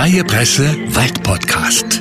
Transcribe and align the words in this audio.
Freie 0.00 0.24
Presse 0.24 0.64
Waldpodcast. 0.94 2.00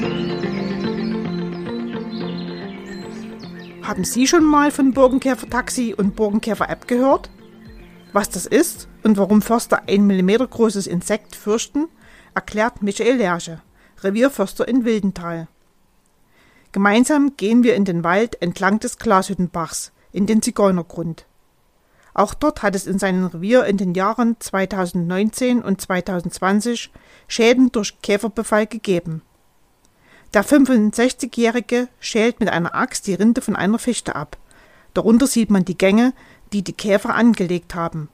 Haben 3.83 4.05
Sie 4.05 4.25
schon 4.25 4.45
mal 4.45 4.71
von 4.71 4.93
Burgenkäfer-Taxi 4.93 5.95
und 5.97 6.15
Burgenkäfer-App 6.15 6.87
gehört? 6.87 7.29
Was 8.13 8.29
das 8.29 8.45
ist 8.45 8.87
und 9.03 9.17
warum 9.17 9.41
Förster 9.41 9.81
ein 9.89 10.07
Millimeter 10.07 10.47
großes 10.47 10.87
Insekt 10.87 11.35
fürchten, 11.35 11.89
erklärt 12.33 12.81
Michael 12.81 13.17
Lerche, 13.17 13.61
Revierförster 14.01 14.65
in 14.65 14.85
Wildental. 14.85 15.49
Gemeinsam 16.71 17.35
gehen 17.35 17.63
wir 17.63 17.75
in 17.75 17.83
den 17.83 18.05
Wald 18.05 18.41
entlang 18.41 18.79
des 18.79 18.97
Glashüttenbachs, 18.97 19.91
in 20.13 20.25
den 20.25 20.41
Zigeunergrund. 20.41 21.25
Auch 22.13 22.33
dort 22.33 22.63
hat 22.63 22.75
es 22.75 22.87
in 22.87 22.99
seinem 22.99 23.25
Revier 23.25 23.65
in 23.65 23.77
den 23.77 23.93
Jahren 23.93 24.35
2019 24.39 25.61
und 25.61 25.79
2020 25.79 26.91
Schäden 27.27 27.71
durch 27.71 28.01
Käferbefall 28.01 28.67
gegeben. 28.67 29.21
Der 30.33 30.45
65-Jährige 30.45 31.87
schält 31.99 32.39
mit 32.39 32.49
einer 32.49 32.75
Axt 32.75 33.07
die 33.07 33.15
Rinde 33.15 33.41
von 33.41 33.55
einer 33.55 33.79
Fichte 33.79 34.15
ab. 34.15 34.37
Darunter 34.93 35.27
sieht 35.27 35.49
man 35.49 35.65
die 35.65 35.77
Gänge, 35.77 36.13
die 36.53 36.63
die 36.63 36.73
Käfer 36.73 37.15
angelegt 37.15 37.73
haben. 37.75 38.09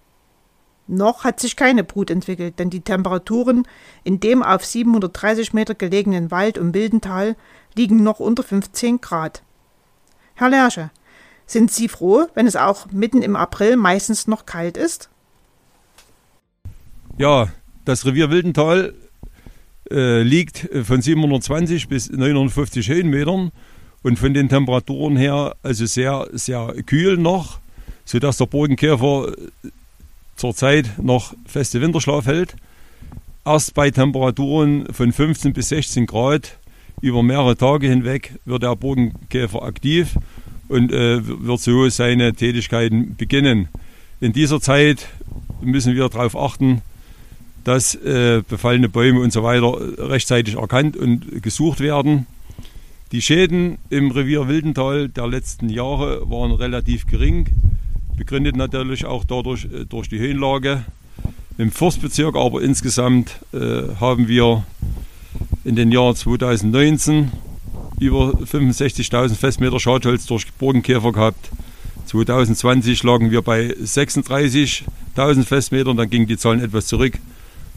Noch 0.88 1.23
hat 1.23 1.40
sich 1.40 1.55
keine 1.55 1.84
Brut 1.84 2.12
entwickelt, 2.12 2.59
denn 2.59 2.70
die 2.70 2.82
Temperaturen 2.82 3.68
in 4.04 4.20
dem 4.20 4.43
auf 4.43 4.63
730 4.63 5.54
Meter 5.54 5.73
gelegenen 5.73 6.30
Wald 6.30 6.57
um 6.57 6.73
Wildental 6.73 7.35
liegen 7.76 8.04
noch 8.04 8.20
unter 8.20 8.43
15 8.43 9.02
Grad. 9.02 9.41
Herr 10.35 10.49
Lerche, 10.49 10.91
sind 11.45 11.72
Sie 11.72 11.88
froh, 11.88 12.27
wenn 12.34 12.48
es 12.48 12.55
auch 12.55 12.88
mitten 12.91 13.21
im 13.21 13.35
April 13.35 13.77
meistens 13.77 14.27
noch 14.27 14.46
kalt 14.46 14.77
ist? 14.77 15.10
Ja, 17.18 17.48
das 17.85 18.05
Revier 18.05 18.29
Wildental 18.29 18.93
äh, 19.91 20.24
liegt 20.24 20.68
von 20.84 21.02
720 21.02 21.87
bis 21.87 22.10
950 22.10 22.90
Höhenmetern 22.90 23.52
und 24.04 24.20
von 24.20 24.34
den 24.34 24.49
Temperaturen 24.49 25.15
her 25.15 25.55
also 25.63 25.85
sehr, 25.85 26.27
sehr 26.34 26.74
kühl 26.85 27.18
noch, 27.18 27.59
sodass 28.04 28.37
der 28.37 28.48
Bodenkäfer 28.48 29.34
zurzeit 30.35 30.91
noch 31.02 31.34
feste 31.46 31.82
Winterschlaf 31.82 32.26
hält. 32.26 32.55
Erst 33.46 33.76
bei 33.76 33.91
Temperaturen 33.91 34.91
von 34.91 35.12
15 35.12 35.54
bis 35.54 35.70
16 35.70 36.07
Grad 36.07 36.57
über 37.02 37.21
mehrere 37.24 37.55
Tage 37.55 37.87
hinweg 37.87 38.40
wird 38.46 38.63
der 38.63 38.76
Bodenkäfer 38.76 39.62
aktiv 39.63 40.15
und 40.68 40.91
äh, 40.91 41.20
wird 41.26 41.60
so 41.60 41.88
seine 41.90 42.34
Tätigkeiten 42.34 43.16
beginnen. 43.16 43.70
In 44.20 44.34
dieser 44.34 44.62
Zeit 44.62 45.08
müssen 45.62 45.96
wir 45.96 46.08
darauf 46.10 46.38
achten, 46.38 46.82
dass 47.63 47.96
äh, 47.96 48.44
befallene 48.48 48.90
Bäume 48.90 49.20
und 49.20 49.34
so 49.34 49.43
weiter 49.43 49.76
rechtzeitig 50.10 50.55
erkannt 50.55 50.96
und 50.96 51.41
gesucht 51.41 51.80
werden. 51.80 52.27
Die 53.12 53.21
Schäden 53.21 53.77
im 53.90 54.12
Revier 54.12 54.48
Wildental 54.48 55.10
der 55.10 55.27
letzten 55.27 55.70
Jahre 55.70 56.30
waren 56.30 56.52
relativ 56.52 57.08
gering, 57.08 57.48
begründet 58.16 58.55
natürlich 58.55 59.05
auch 59.05 59.24
dadurch 59.24 59.66
äh, 59.66 59.86
durch 59.86 60.10
die 60.10 60.20
Höhenlage. 60.20 60.86
Im 61.58 61.71
Forstbezirk 61.71 62.36
aber 62.36 62.62
insgesamt 62.62 63.40
äh, 63.54 63.84
haben 63.99 64.28
wir 64.28 64.66
in 65.63 65.75
den 65.75 65.91
Jahren 65.91 66.16
2019 66.16 67.31
über 68.00 68.34
65.000 68.34 69.35
Festmeter 69.35 69.79
Schadholz 69.79 70.25
durch 70.25 70.51
Burgenkäfer 70.53 71.12
gehabt. 71.12 71.50
2020 72.06 73.03
lagen 73.03 73.31
wir 73.31 73.41
bei 73.41 73.72
36.000 73.72 75.44
Festmetern, 75.44 75.97
dann 75.97 76.09
gingen 76.09 76.28
die 76.28 76.38
Zahlen 76.38 76.62
etwas 76.62 76.88
zurück. 76.88 77.20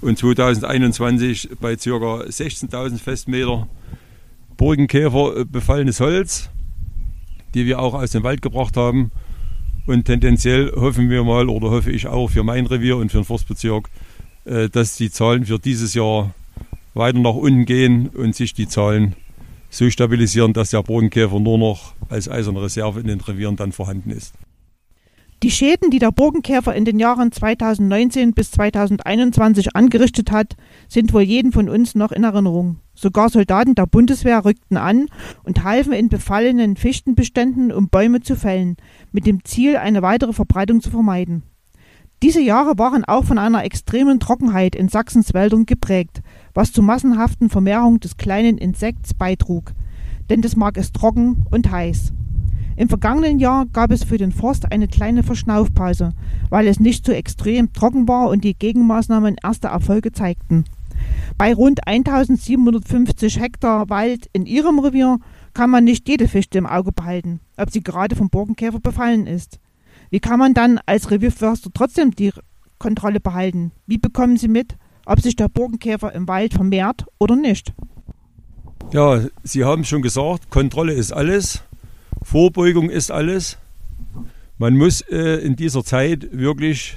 Und 0.00 0.18
2021 0.18 1.50
bei 1.60 1.76
ca. 1.76 1.80
16.000 1.80 2.98
Festmeter 2.98 3.66
Burgenkäfer 4.56 5.44
befallenes 5.44 6.00
Holz, 6.00 6.50
die 7.54 7.66
wir 7.66 7.78
auch 7.78 7.94
aus 7.94 8.10
dem 8.10 8.22
Wald 8.22 8.42
gebracht 8.42 8.76
haben. 8.76 9.10
Und 9.86 10.04
tendenziell 10.04 10.72
hoffen 10.76 11.08
wir 11.08 11.24
mal, 11.24 11.48
oder 11.48 11.70
hoffe 11.70 11.90
ich 11.90 12.06
auch 12.06 12.28
für 12.28 12.42
mein 12.42 12.66
Revier 12.66 12.96
und 12.96 13.10
für 13.10 13.18
den 13.18 13.24
Forstbezirk, 13.24 13.88
äh, 14.44 14.68
dass 14.68 14.96
die 14.96 15.10
Zahlen 15.10 15.46
für 15.46 15.58
dieses 15.58 15.94
Jahr 15.94 16.34
weiter 16.94 17.18
nach 17.18 17.34
unten 17.34 17.64
gehen 17.64 18.08
und 18.08 18.36
sich 18.36 18.52
die 18.52 18.68
Zahlen 18.68 19.14
so 19.70 19.88
stabilisieren, 19.90 20.52
dass 20.52 20.70
der 20.70 20.82
Burgenkäfer 20.82 21.38
nur 21.40 21.58
noch 21.58 21.94
als 22.08 22.28
eiserne 22.28 22.62
Reserve 22.62 23.00
in 23.00 23.06
den 23.06 23.20
Revieren 23.20 23.56
dann 23.56 23.72
vorhanden 23.72 24.10
ist. 24.10 24.34
Die 25.44 25.52
Schäden, 25.52 25.92
die 25.92 26.00
der 26.00 26.10
Burgenkäfer 26.10 26.74
in 26.74 26.84
den 26.84 26.98
Jahren 26.98 27.30
2019 27.30 28.32
bis 28.32 28.50
2021 28.50 29.76
angerichtet 29.76 30.32
hat, 30.32 30.56
sind 30.88 31.12
wohl 31.12 31.22
jeden 31.22 31.52
von 31.52 31.68
uns 31.68 31.94
noch 31.94 32.10
in 32.10 32.24
Erinnerung. 32.24 32.80
Sogar 32.92 33.28
Soldaten 33.28 33.76
der 33.76 33.86
Bundeswehr 33.86 34.44
rückten 34.44 34.76
an 34.76 35.06
und 35.44 35.62
halfen 35.62 35.92
in 35.92 36.08
befallenen 36.08 36.76
Fichtenbeständen, 36.76 37.70
um 37.70 37.88
Bäume 37.88 38.20
zu 38.20 38.34
fällen, 38.34 38.76
mit 39.12 39.26
dem 39.26 39.44
Ziel, 39.44 39.76
eine 39.76 40.02
weitere 40.02 40.32
Verbreitung 40.32 40.80
zu 40.80 40.90
vermeiden. 40.90 41.44
Diese 42.20 42.40
Jahre 42.40 42.76
waren 42.78 43.04
auch 43.04 43.24
von 43.24 43.38
einer 43.38 43.62
extremen 43.62 44.18
Trockenheit 44.18 44.74
in 44.74 44.88
Sachsens 44.88 45.34
Wäldern 45.34 45.66
geprägt, 45.66 46.20
was 46.58 46.72
zur 46.72 46.82
massenhaften 46.82 47.50
Vermehrung 47.50 48.00
des 48.00 48.16
kleinen 48.16 48.58
Insekts 48.58 49.14
beitrug, 49.14 49.74
denn 50.28 50.42
das 50.42 50.56
mag 50.56 50.76
es 50.76 50.90
trocken 50.90 51.44
und 51.52 51.70
heiß. 51.70 52.12
Im 52.74 52.88
vergangenen 52.88 53.38
Jahr 53.38 53.66
gab 53.66 53.92
es 53.92 54.02
für 54.02 54.18
den 54.18 54.32
Forst 54.32 54.72
eine 54.72 54.88
kleine 54.88 55.22
Verschnaufpause, 55.22 56.14
weil 56.50 56.66
es 56.66 56.80
nicht 56.80 57.06
so 57.06 57.12
extrem 57.12 57.72
trocken 57.72 58.08
war 58.08 58.28
und 58.28 58.42
die 58.42 58.58
Gegenmaßnahmen 58.58 59.36
erste 59.40 59.68
Erfolge 59.68 60.10
zeigten. 60.10 60.64
Bei 61.36 61.54
rund 61.54 61.86
1750 61.86 63.38
Hektar 63.38 63.88
Wald 63.88 64.28
in 64.32 64.44
ihrem 64.44 64.80
Revier 64.80 65.20
kann 65.54 65.70
man 65.70 65.84
nicht 65.84 66.08
jede 66.08 66.26
Fichte 66.26 66.58
im 66.58 66.66
Auge 66.66 66.90
behalten, 66.90 67.38
ob 67.56 67.70
sie 67.70 67.84
gerade 67.84 68.16
vom 68.16 68.30
Borkenkäfer 68.30 68.80
befallen 68.80 69.28
ist. 69.28 69.60
Wie 70.10 70.18
kann 70.18 70.40
man 70.40 70.54
dann 70.54 70.80
als 70.86 71.12
Revierförster 71.12 71.70
trotzdem 71.72 72.10
die 72.10 72.32
Kontrolle 72.80 73.20
behalten? 73.20 73.70
Wie 73.86 73.98
bekommen 73.98 74.36
Sie 74.36 74.48
mit, 74.48 74.76
ob 75.08 75.20
sich 75.20 75.36
der 75.36 75.48
Borkenkäfer 75.48 76.12
im 76.12 76.28
Wald 76.28 76.54
vermehrt 76.54 77.06
oder 77.18 77.34
nicht? 77.34 77.72
Ja, 78.92 79.22
Sie 79.42 79.64
haben 79.64 79.84
schon 79.84 80.02
gesagt, 80.02 80.50
Kontrolle 80.50 80.92
ist 80.92 81.10
alles, 81.12 81.62
Vorbeugung 82.22 82.90
ist 82.90 83.10
alles. 83.10 83.58
Man 84.58 84.76
muss 84.76 85.00
äh, 85.02 85.44
in 85.44 85.56
dieser 85.56 85.82
Zeit 85.84 86.28
wirklich 86.32 86.96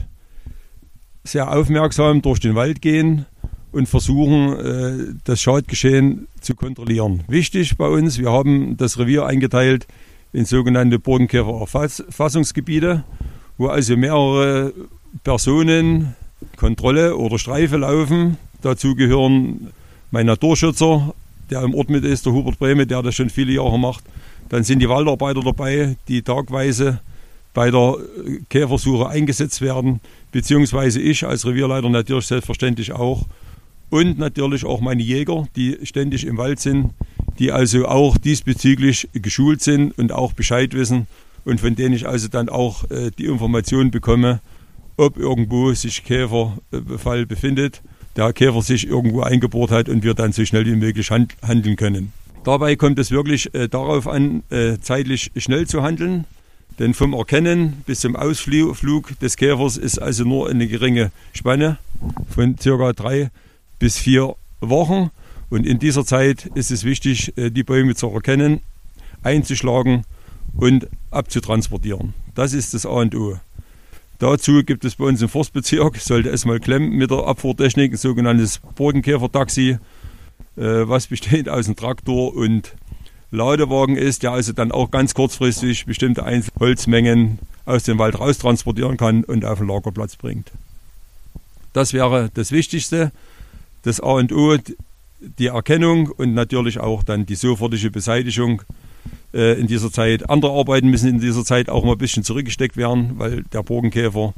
sehr 1.23 1.55
aufmerksam 1.55 2.21
durch 2.21 2.39
den 2.39 2.53
Wald 2.55 2.81
gehen 2.81 3.25
und 3.71 3.87
versuchen, 3.87 4.59
äh, 4.59 5.13
das 5.23 5.41
Schadgeschehen 5.41 6.27
zu 6.41 6.55
kontrollieren. 6.55 7.23
Wichtig 7.27 7.77
bei 7.77 7.87
uns, 7.87 8.19
wir 8.19 8.31
haben 8.31 8.75
das 8.77 8.99
Revier 8.99 9.25
eingeteilt 9.25 9.87
in 10.33 10.45
sogenannte 10.45 10.99
Bodenkäfererfassungsgebiete, 10.99 13.03
wo 13.57 13.67
also 13.67 13.95
mehrere 13.95 14.73
Personen 15.23 16.15
Kontrolle 16.57 17.15
oder 17.15 17.39
Streife 17.39 17.77
laufen. 17.77 18.37
Dazu 18.61 18.95
gehören 18.95 19.71
mein 20.11 20.25
Naturschützer, 20.25 21.13
der 21.49 21.63
im 21.63 21.73
Ort 21.73 21.89
mit 21.89 22.03
ist, 22.03 22.25
der 22.25 22.33
Hubert 22.33 22.59
Brehme, 22.59 22.85
der 22.85 23.01
das 23.01 23.15
schon 23.15 23.29
viele 23.29 23.53
Jahre 23.53 23.79
macht. 23.79 24.03
Dann 24.49 24.63
sind 24.63 24.79
die 24.79 24.89
Waldarbeiter 24.89 25.41
dabei, 25.41 25.95
die 26.07 26.21
tagweise 26.21 26.99
bei 27.53 27.71
der 27.71 27.97
Käfersuche 28.49 29.09
eingesetzt 29.09 29.61
werden, 29.61 29.99
beziehungsweise 30.31 31.01
ich 31.01 31.25
als 31.25 31.45
Revierleiter 31.45 31.89
natürlich 31.89 32.27
selbstverständlich 32.27 32.91
auch. 32.93 33.25
Und 33.89 34.17
natürlich 34.17 34.63
auch 34.63 34.79
meine 34.79 35.03
Jäger, 35.03 35.47
die 35.57 35.77
ständig 35.83 36.25
im 36.25 36.37
Wald 36.37 36.61
sind, 36.61 36.91
die 37.39 37.51
also 37.51 37.87
auch 37.87 38.17
diesbezüglich 38.17 39.09
geschult 39.13 39.61
sind 39.61 39.97
und 39.97 40.13
auch 40.13 40.31
Bescheid 40.31 40.73
wissen 40.73 41.07
und 41.43 41.59
von 41.59 41.75
denen 41.75 41.93
ich 41.93 42.07
also 42.07 42.27
dann 42.27 42.49
auch 42.49 42.89
äh, 42.89 43.11
die 43.17 43.25
Informationen 43.25 43.91
bekomme, 43.91 44.39
ob 44.97 45.17
irgendwo 45.17 45.73
sich 45.73 46.03
Käferbefall 46.03 47.25
befindet, 47.25 47.81
der 48.15 48.33
Käfer 48.33 48.61
sich 48.61 48.87
irgendwo 48.87 49.21
eingebohrt 49.21 49.71
hat 49.71 49.89
und 49.89 50.03
wir 50.03 50.13
dann 50.13 50.31
so 50.31 50.45
schnell 50.45 50.65
wie 50.65 50.75
möglich 50.75 51.11
hand 51.11 51.35
handeln 51.41 51.75
können. 51.75 52.13
Dabei 52.43 52.75
kommt 52.75 52.97
es 52.99 53.11
wirklich 53.11 53.53
äh, 53.53 53.69
darauf 53.69 54.07
an, 54.07 54.43
äh, 54.49 54.77
zeitlich 54.79 55.31
schnell 55.37 55.67
zu 55.67 55.83
handeln, 55.83 56.25
denn 56.79 56.93
vom 56.93 57.13
Erkennen 57.13 57.83
bis 57.85 57.99
zum 57.99 58.15
Ausflug 58.15 59.19
des 59.19 59.37
Käfers 59.37 59.77
ist 59.77 59.99
also 59.99 60.23
nur 60.23 60.49
eine 60.49 60.67
geringe 60.67 61.11
Spanne 61.33 61.77
von 62.29 62.57
circa 62.57 62.93
drei 62.93 63.29
bis 63.77 63.97
vier 63.97 64.35
Wochen. 64.59 65.11
Und 65.49 65.67
in 65.67 65.79
dieser 65.79 66.05
Zeit 66.05 66.49
ist 66.55 66.71
es 66.71 66.83
wichtig, 66.83 67.37
äh, 67.37 67.51
die 67.51 67.63
Bäume 67.63 67.93
zu 67.93 68.07
erkennen, 68.07 68.61
einzuschlagen 69.21 70.05
und 70.53 70.87
abzutransportieren. 71.11 72.13
Das 72.33 72.53
ist 72.53 72.73
das 72.73 72.85
A 72.85 72.89
und 72.89 73.15
O. 73.15 73.37
Dazu 74.21 74.63
gibt 74.63 74.85
es 74.85 74.97
bei 74.97 75.05
uns 75.05 75.19
im 75.23 75.29
Forstbezirk, 75.29 75.97
sollte 75.97 76.29
es 76.29 76.45
mal 76.45 76.59
klemmen 76.59 76.91
mit 76.91 77.09
der 77.09 77.25
Abfuhrtechnik, 77.25 77.93
ein 77.93 77.97
sogenanntes 77.97 78.59
Bodenkäfer-Taxi, 78.75 79.79
äh, 80.57 80.61
was 80.61 81.07
besteht 81.07 81.49
aus 81.49 81.65
einem 81.65 81.75
Traktor 81.75 82.35
und 82.35 82.75
Ladewagen 83.31 83.97
ist, 83.97 84.21
der 84.21 84.33
also 84.33 84.53
dann 84.53 84.71
auch 84.71 84.91
ganz 84.91 85.15
kurzfristig 85.15 85.87
bestimmte 85.87 86.23
Holzmengen 86.59 87.39
aus 87.65 87.81
dem 87.81 87.97
Wald 87.97 88.19
raustransportieren 88.19 88.95
kann 88.95 89.23
und 89.23 89.43
auf 89.43 89.57
den 89.57 89.67
Lagerplatz 89.67 90.17
bringt. 90.17 90.51
Das 91.73 91.91
wäre 91.91 92.29
das 92.31 92.51
Wichtigste. 92.51 93.11
Das 93.81 94.01
A 94.01 94.11
und 94.11 94.31
O 94.31 94.55
die 95.19 95.47
Erkennung 95.47 96.09
und 96.09 96.35
natürlich 96.35 96.79
auch 96.79 97.01
dann 97.01 97.25
die 97.25 97.33
sofortige 97.33 97.89
Beseitigung 97.89 98.61
äh, 99.33 99.59
in 99.59 99.67
dieser 99.67 99.91
Zeit. 99.91 100.29
Andere 100.29 100.51
Arbeiten 100.51 100.89
müssen 100.89 101.09
in 101.09 101.19
dieser 101.19 101.43
Zeit 101.43 101.69
auch 101.69 101.83
mal 101.83 101.93
ein 101.93 101.97
bisschen 101.97 102.23
zurückgesteckt 102.23 102.77
werden, 102.77 103.13
weil 103.17 103.43
der 103.53 103.63
Borkenkäfer 103.63 104.33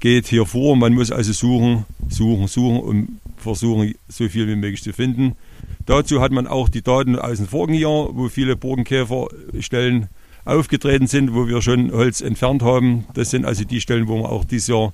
geht 0.00 0.26
hier 0.26 0.46
vor. 0.46 0.76
Man 0.76 0.94
muss 0.94 1.10
also 1.10 1.32
suchen, 1.32 1.84
suchen, 2.08 2.48
suchen 2.48 2.80
und 2.80 3.20
versuchen, 3.36 3.94
so 4.08 4.28
viel 4.28 4.48
wie 4.48 4.56
möglich 4.56 4.82
zu 4.82 4.92
finden. 4.92 5.36
Dazu 5.84 6.20
hat 6.20 6.32
man 6.32 6.46
auch 6.46 6.68
die 6.68 6.82
Daten 6.82 7.16
aus 7.16 7.38
dem 7.38 7.46
vorigen 7.46 7.78
Jahr, 7.78 8.08
wo 8.16 8.28
viele 8.28 8.56
Borkenkäferstellen 8.56 10.08
aufgetreten 10.44 11.06
sind, 11.06 11.34
wo 11.34 11.46
wir 11.46 11.62
schon 11.62 11.92
Holz 11.92 12.20
entfernt 12.20 12.62
haben. 12.62 13.04
Das 13.14 13.30
sind 13.30 13.44
also 13.44 13.64
die 13.64 13.80
Stellen, 13.80 14.08
wo 14.08 14.16
wir 14.16 14.28
auch 14.30 14.44
dieses 14.44 14.68
Jahr 14.68 14.92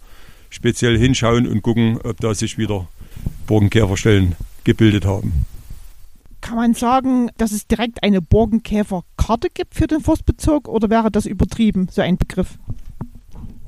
speziell 0.50 0.98
hinschauen 0.98 1.46
und 1.46 1.62
gucken, 1.62 1.98
ob 2.02 2.20
da 2.20 2.34
sich 2.34 2.58
wieder 2.58 2.88
Borkenkäferstellen 3.46 4.34
gebildet 4.64 5.06
haben. 5.06 5.46
Kann 6.42 6.56
man 6.56 6.74
sagen, 6.74 7.30
dass 7.38 7.52
es 7.52 7.68
direkt 7.68 8.02
eine 8.02 8.20
Borkenkäferkarte 8.20 9.48
gibt 9.54 9.74
für 9.76 9.86
den 9.86 10.00
Forstbezirk 10.00 10.68
oder 10.68 10.90
wäre 10.90 11.10
das 11.10 11.24
übertrieben, 11.24 11.86
so 11.90 12.02
ein 12.02 12.18
Begriff? 12.18 12.58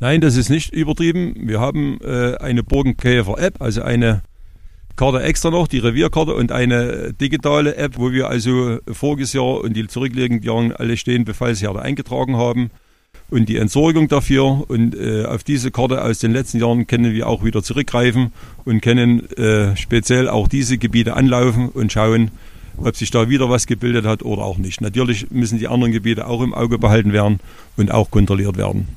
Nein, 0.00 0.20
das 0.20 0.36
ist 0.36 0.50
nicht 0.50 0.74
übertrieben. 0.74 1.34
Wir 1.36 1.60
haben 1.60 1.98
äh, 2.02 2.36
eine 2.36 2.64
Borkenkäfer-App, 2.64 3.62
also 3.62 3.82
eine 3.82 4.22
Karte 4.96 5.22
extra 5.22 5.50
noch, 5.50 5.68
die 5.68 5.78
Revierkarte 5.78 6.34
und 6.34 6.50
eine 6.50 7.12
digitale 7.12 7.76
App, 7.76 7.96
wo 7.96 8.10
wir 8.10 8.28
also 8.28 8.78
voriges 8.90 9.32
Jahr 9.32 9.60
und 9.60 9.74
die 9.74 9.86
zurückliegenden 9.86 10.44
Jahre 10.44 10.78
alle 10.78 10.96
stehenden 10.96 11.26
Befallsherde 11.26 11.80
eingetragen 11.80 12.36
haben 12.36 12.70
und 13.30 13.48
die 13.48 13.56
Entsorgung 13.56 14.08
dafür. 14.08 14.68
Und 14.68 14.96
äh, 14.96 15.26
auf 15.26 15.44
diese 15.44 15.70
Karte 15.70 16.02
aus 16.02 16.18
den 16.18 16.32
letzten 16.32 16.58
Jahren 16.58 16.88
können 16.88 17.14
wir 17.14 17.28
auch 17.28 17.44
wieder 17.44 17.62
zurückgreifen 17.62 18.32
und 18.64 18.82
können 18.82 19.30
äh, 19.36 19.76
speziell 19.76 20.28
auch 20.28 20.48
diese 20.48 20.76
Gebiete 20.76 21.14
anlaufen 21.14 21.68
und 21.68 21.92
schauen, 21.92 22.32
ob 22.76 22.96
sich 22.96 23.10
da 23.10 23.28
wieder 23.28 23.48
was 23.48 23.66
gebildet 23.66 24.04
hat 24.06 24.22
oder 24.22 24.42
auch 24.42 24.58
nicht. 24.58 24.80
Natürlich 24.80 25.30
müssen 25.30 25.58
die 25.58 25.68
anderen 25.68 25.92
Gebiete 25.92 26.26
auch 26.26 26.42
im 26.42 26.54
Auge 26.54 26.78
behalten 26.78 27.12
werden 27.12 27.40
und 27.76 27.90
auch 27.90 28.10
kontrolliert 28.10 28.56
werden. 28.56 28.88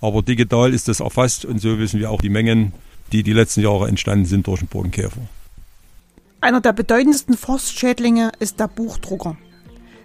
Aber 0.00 0.22
digital 0.22 0.72
ist 0.72 0.88
das 0.88 1.00
erfasst 1.00 1.44
und 1.44 1.60
so 1.60 1.78
wissen 1.78 2.00
wir 2.00 2.10
auch 2.10 2.20
die 2.20 2.28
Mengen, 2.28 2.72
die 3.12 3.22
die 3.22 3.32
letzten 3.32 3.62
Jahre 3.62 3.88
entstanden 3.88 4.26
sind 4.26 4.46
durch 4.46 4.60
den 4.60 4.68
Bodenkäfer. 4.68 5.20
Einer 6.40 6.60
der 6.60 6.72
bedeutendsten 6.72 7.36
Forstschädlinge 7.36 8.30
ist 8.38 8.60
der 8.60 8.68
Buchdrucker. 8.68 9.36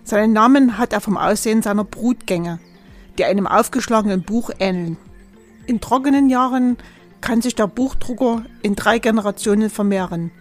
Seinen 0.04 0.34
Namen 0.34 0.78
hat 0.78 0.94
er 0.94 1.02
vom 1.02 1.18
Aussehen 1.18 1.62
seiner 1.62 1.84
Brutgänge, 1.84 2.60
die 3.18 3.26
einem 3.26 3.46
aufgeschlagenen 3.46 4.24
Buch 4.24 4.50
ähneln. 4.60 4.98
In 5.68 5.80
trockenen 5.80 6.30
Jahren 6.30 6.78
kann 7.22 7.42
sich 7.42 7.56
der 7.56 7.68
Buchdrucker 7.68 8.44
in 8.64 8.76
drei 8.76 9.00
Generationen 9.00 9.70
vermehren. 9.70 10.32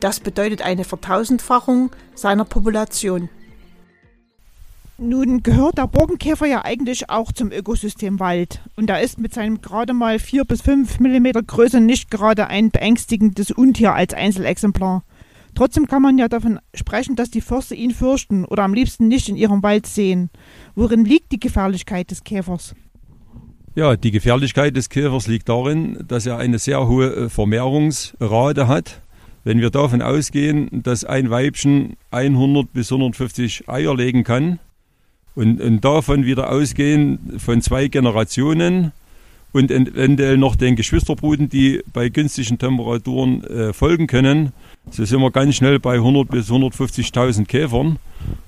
Das 0.00 0.20
bedeutet 0.20 0.62
eine 0.62 0.84
Vertausendfachung 0.84 1.90
seiner 2.14 2.44
Population. 2.44 3.28
Nun 5.00 5.44
gehört 5.44 5.78
der 5.78 5.86
Borkenkäfer 5.86 6.46
ja 6.46 6.64
eigentlich 6.64 7.08
auch 7.08 7.30
zum 7.30 7.52
Ökosystem 7.52 8.18
Wald. 8.18 8.60
Und 8.76 8.90
er 8.90 9.00
ist 9.00 9.20
mit 9.20 9.32
seinem 9.32 9.60
gerade 9.60 9.92
mal 9.92 10.18
4 10.18 10.44
bis 10.44 10.60
5 10.62 10.98
Millimeter 10.98 11.42
Größe 11.42 11.80
nicht 11.80 12.10
gerade 12.10 12.48
ein 12.48 12.70
beängstigendes 12.70 13.52
Untier 13.52 13.94
als 13.94 14.12
Einzelexemplar. 14.12 15.04
Trotzdem 15.54 15.86
kann 15.86 16.02
man 16.02 16.18
ja 16.18 16.28
davon 16.28 16.58
sprechen, 16.74 17.16
dass 17.16 17.30
die 17.30 17.40
Förster 17.40 17.74
ihn 17.74 17.92
fürchten 17.92 18.44
oder 18.44 18.64
am 18.64 18.74
liebsten 18.74 19.08
nicht 19.08 19.28
in 19.28 19.36
ihrem 19.36 19.62
Wald 19.62 19.86
sehen. 19.86 20.30
Worin 20.74 21.04
liegt 21.04 21.30
die 21.32 21.40
Gefährlichkeit 21.40 22.10
des 22.10 22.24
Käfers? 22.24 22.74
Ja, 23.74 23.96
die 23.96 24.10
Gefährlichkeit 24.10 24.76
des 24.76 24.88
Käfers 24.88 25.28
liegt 25.28 25.48
darin, 25.48 26.04
dass 26.06 26.26
er 26.26 26.38
eine 26.38 26.58
sehr 26.58 26.88
hohe 26.88 27.14
äh, 27.14 27.28
Vermehrungsrate 27.28 28.66
hat. 28.66 29.02
Wenn 29.44 29.60
wir 29.60 29.70
davon 29.70 30.02
ausgehen, 30.02 30.68
dass 30.82 31.04
ein 31.04 31.30
Weibchen 31.30 31.96
100 32.10 32.72
bis 32.72 32.92
150 32.92 33.68
Eier 33.68 33.94
legen 33.94 34.24
kann, 34.24 34.58
und, 35.38 35.60
und 35.60 35.84
davon 35.84 36.24
wieder 36.24 36.50
ausgehen 36.50 37.38
von 37.38 37.62
zwei 37.62 37.86
Generationen 37.86 38.90
und 39.52 39.70
eventuell 39.70 40.36
noch 40.36 40.56
den 40.56 40.74
Geschwisterbruten, 40.74 41.48
die 41.48 41.80
bei 41.92 42.08
günstigen 42.08 42.58
Temperaturen 42.58 43.44
äh, 43.44 43.72
folgen 43.72 44.08
können. 44.08 44.52
So 44.90 45.04
sind 45.04 45.20
wir 45.20 45.30
ganz 45.30 45.54
schnell 45.54 45.78
bei 45.78 45.94
100 45.94 46.28
bis 46.28 46.50
150.000 46.50 47.46
Käfern. 47.46 47.98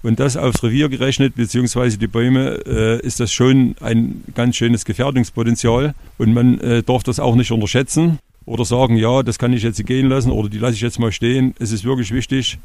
Und 0.02 0.19
das 0.19 0.36
aufs 0.36 0.64
Revier 0.64 0.88
gerechnet, 0.88 1.36
beziehungsweise 1.36 1.96
die 1.96 2.08
Bäume, 2.08 2.60
äh, 2.66 3.06
ist 3.06 3.20
das 3.20 3.32
schon 3.32 3.76
ein 3.81 4.25
ganz 4.34 4.56
schönes 4.56 4.84
Gefährdungspotenzial. 4.84 5.94
Und 6.19 6.34
man 6.34 6.58
äh, 6.58 6.82
darf 6.82 7.04
das 7.04 7.20
auch 7.20 7.36
nicht 7.36 7.52
unterschätzen 7.52 8.19
oder 8.50 8.64
sagen, 8.64 8.97
ja, 8.97 9.23
das 9.23 9.38
kann 9.38 9.52
ich 9.52 9.62
jetzt 9.62 9.85
gehen 9.87 10.08
lassen 10.08 10.32
oder 10.32 10.49
die 10.49 10.58
lasse 10.58 10.75
ich 10.75 10.81
jetzt 10.81 10.99
mal 10.99 11.12
stehen. 11.12 11.55
Es 11.61 11.70
ist 11.70 11.85
wirklich 11.85 12.11
wichtig, 12.11 12.58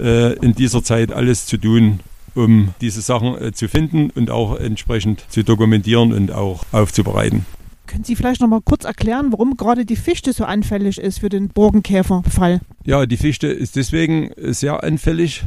äh, 0.00 0.32
in 0.38 0.54
dieser 0.54 0.82
Zeit 0.82 1.12
alles 1.12 1.44
zu 1.44 1.58
tun, 1.58 2.00
um 2.34 2.70
diese 2.80 3.02
Sachen 3.02 3.36
äh, 3.36 3.52
zu 3.52 3.68
finden 3.68 4.08
und 4.10 4.30
auch 4.30 4.58
entsprechend 4.58 5.24
zu 5.28 5.44
dokumentieren 5.44 6.14
und 6.14 6.32
auch 6.32 6.64
aufzubereiten. 6.72 7.44
Können 7.86 8.04
Sie 8.04 8.16
vielleicht 8.16 8.40
noch 8.40 8.48
mal 8.48 8.62
kurz 8.62 8.84
erklären, 8.84 9.30
warum 9.30 9.58
gerade 9.58 9.84
die 9.84 9.96
Fichte 9.96 10.32
so 10.32 10.44
anfällig 10.44 10.98
ist 10.98 11.20
für 11.20 11.28
den 11.28 11.48
Borkenkäferbefall? 11.48 12.60
Ja, 12.86 13.04
die 13.04 13.16
Fichte 13.18 13.48
ist 13.48 13.76
deswegen 13.76 14.30
sehr 14.36 14.82
anfällig, 14.82 15.44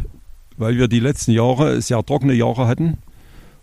weil 0.58 0.78
wir 0.78 0.88
die 0.88 1.00
letzten 1.00 1.32
Jahre 1.32 1.82
sehr 1.82 2.06
trockene 2.06 2.34
Jahre 2.34 2.68
hatten 2.68 3.00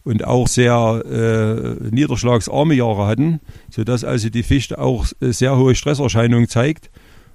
und 0.09 0.25
auch 0.25 0.49
sehr 0.49 1.03
äh, 1.05 1.95
niederschlagsarme 1.95 2.73
Jahre 2.73 3.07
hatten, 3.07 3.41
sodass 3.69 4.05
also 4.05 4.31
die 4.31 4.43
Fichte 4.43 4.79
auch 4.79 5.05
sehr 5.21 5.59
hohe 5.59 5.75
Stresserscheinungen 5.75 6.49
zeigt 6.49 6.91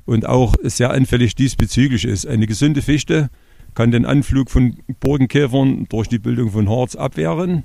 und 0.05 0.25
auch 0.25 0.55
sehr 0.63 0.89
anfällig 0.89 1.35
diesbezüglich 1.35 2.03
ist. 2.03 2.25
Eine 2.25 2.47
gesunde 2.47 2.81
Fichte 2.81 3.29
kann 3.75 3.91
den 3.91 4.07
Anflug 4.07 4.49
von 4.49 4.77
Borkenkäfern 5.01 5.85
durch 5.87 6.07
die 6.07 6.17
Bildung 6.17 6.49
von 6.49 6.67
Harz 6.67 6.95
abwehren. 6.95 7.61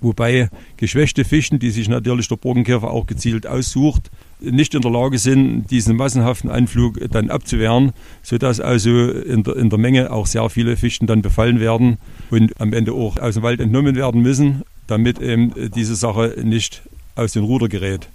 Wobei 0.00 0.48
geschwächte 0.76 1.24
Fichten, 1.24 1.58
die 1.58 1.70
sich 1.70 1.88
natürlich 1.88 2.28
der 2.28 2.36
Borkenkäfer 2.36 2.90
auch 2.90 3.06
gezielt 3.06 3.46
aussucht, 3.46 4.10
nicht 4.40 4.74
in 4.74 4.80
der 4.80 4.90
Lage 4.90 5.18
sind, 5.18 5.70
diesen 5.70 5.96
massenhaften 5.96 6.50
Anflug 6.50 6.98
dann 7.10 7.30
abzuwehren, 7.30 7.92
sodass 8.22 8.60
also 8.60 9.10
in 9.10 9.42
der, 9.42 9.56
in 9.56 9.68
der 9.68 9.78
Menge 9.78 10.10
auch 10.10 10.26
sehr 10.26 10.48
viele 10.48 10.76
Fichten 10.76 11.06
dann 11.06 11.20
befallen 11.20 11.60
werden 11.60 11.98
und 12.30 12.58
am 12.60 12.72
Ende 12.72 12.92
auch 12.92 13.18
aus 13.18 13.34
dem 13.34 13.42
Wald 13.42 13.60
entnommen 13.60 13.96
werden 13.96 14.22
müssen, 14.22 14.62
damit 14.86 15.20
eben 15.20 15.52
diese 15.74 15.94
Sache 15.94 16.36
nicht 16.42 16.82
aus 17.14 17.32
den 17.32 17.44
Ruder 17.44 17.68
gerät. 17.68 18.08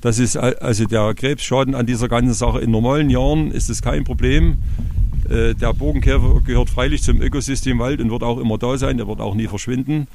Das 0.00 0.18
ist 0.18 0.36
also 0.36 0.84
der 0.84 1.14
Krebsschaden 1.14 1.74
an 1.74 1.86
dieser 1.86 2.08
ganzen 2.08 2.34
Sache. 2.34 2.60
In 2.60 2.70
normalen 2.70 3.10
Jahren 3.10 3.50
ist 3.50 3.70
es 3.70 3.82
kein 3.82 4.04
Problem. 4.04 4.58
Äh, 5.28 5.54
der 5.54 5.72
Bogenkäfer 5.72 6.40
gehört 6.44 6.70
freilich 6.70 7.02
zum 7.02 7.20
Ökosystem 7.20 7.78
Wald 7.78 8.00
und 8.00 8.10
wird 8.10 8.22
auch 8.22 8.38
immer 8.38 8.58
da 8.58 8.78
sein, 8.78 8.98
der 8.98 9.08
wird 9.08 9.20
auch 9.20 9.34
nie 9.34 9.48
verschwinden. 9.48 10.06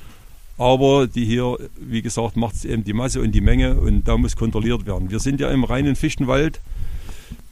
Aber 0.62 1.08
die 1.08 1.25
hier, 1.25 1.58
wie 1.80 2.03
gesagt, 2.03 2.38
macht 2.38 2.53
es 2.53 2.65
eben 2.65 2.84
die 2.84 2.94
Masse 2.94 3.20
und 3.20 3.32
die 3.32 3.41
Menge 3.41 3.80
und 3.80 4.08
da 4.08 4.15
muss 4.15 4.36
kontrolliert 4.36 4.86
werden. 4.86 5.10
Wir 5.10 5.20
sind 5.20 5.39
ja 5.39 5.50
im 5.50 5.63
reinen 5.63 5.96
Fichtenwald 5.96 6.62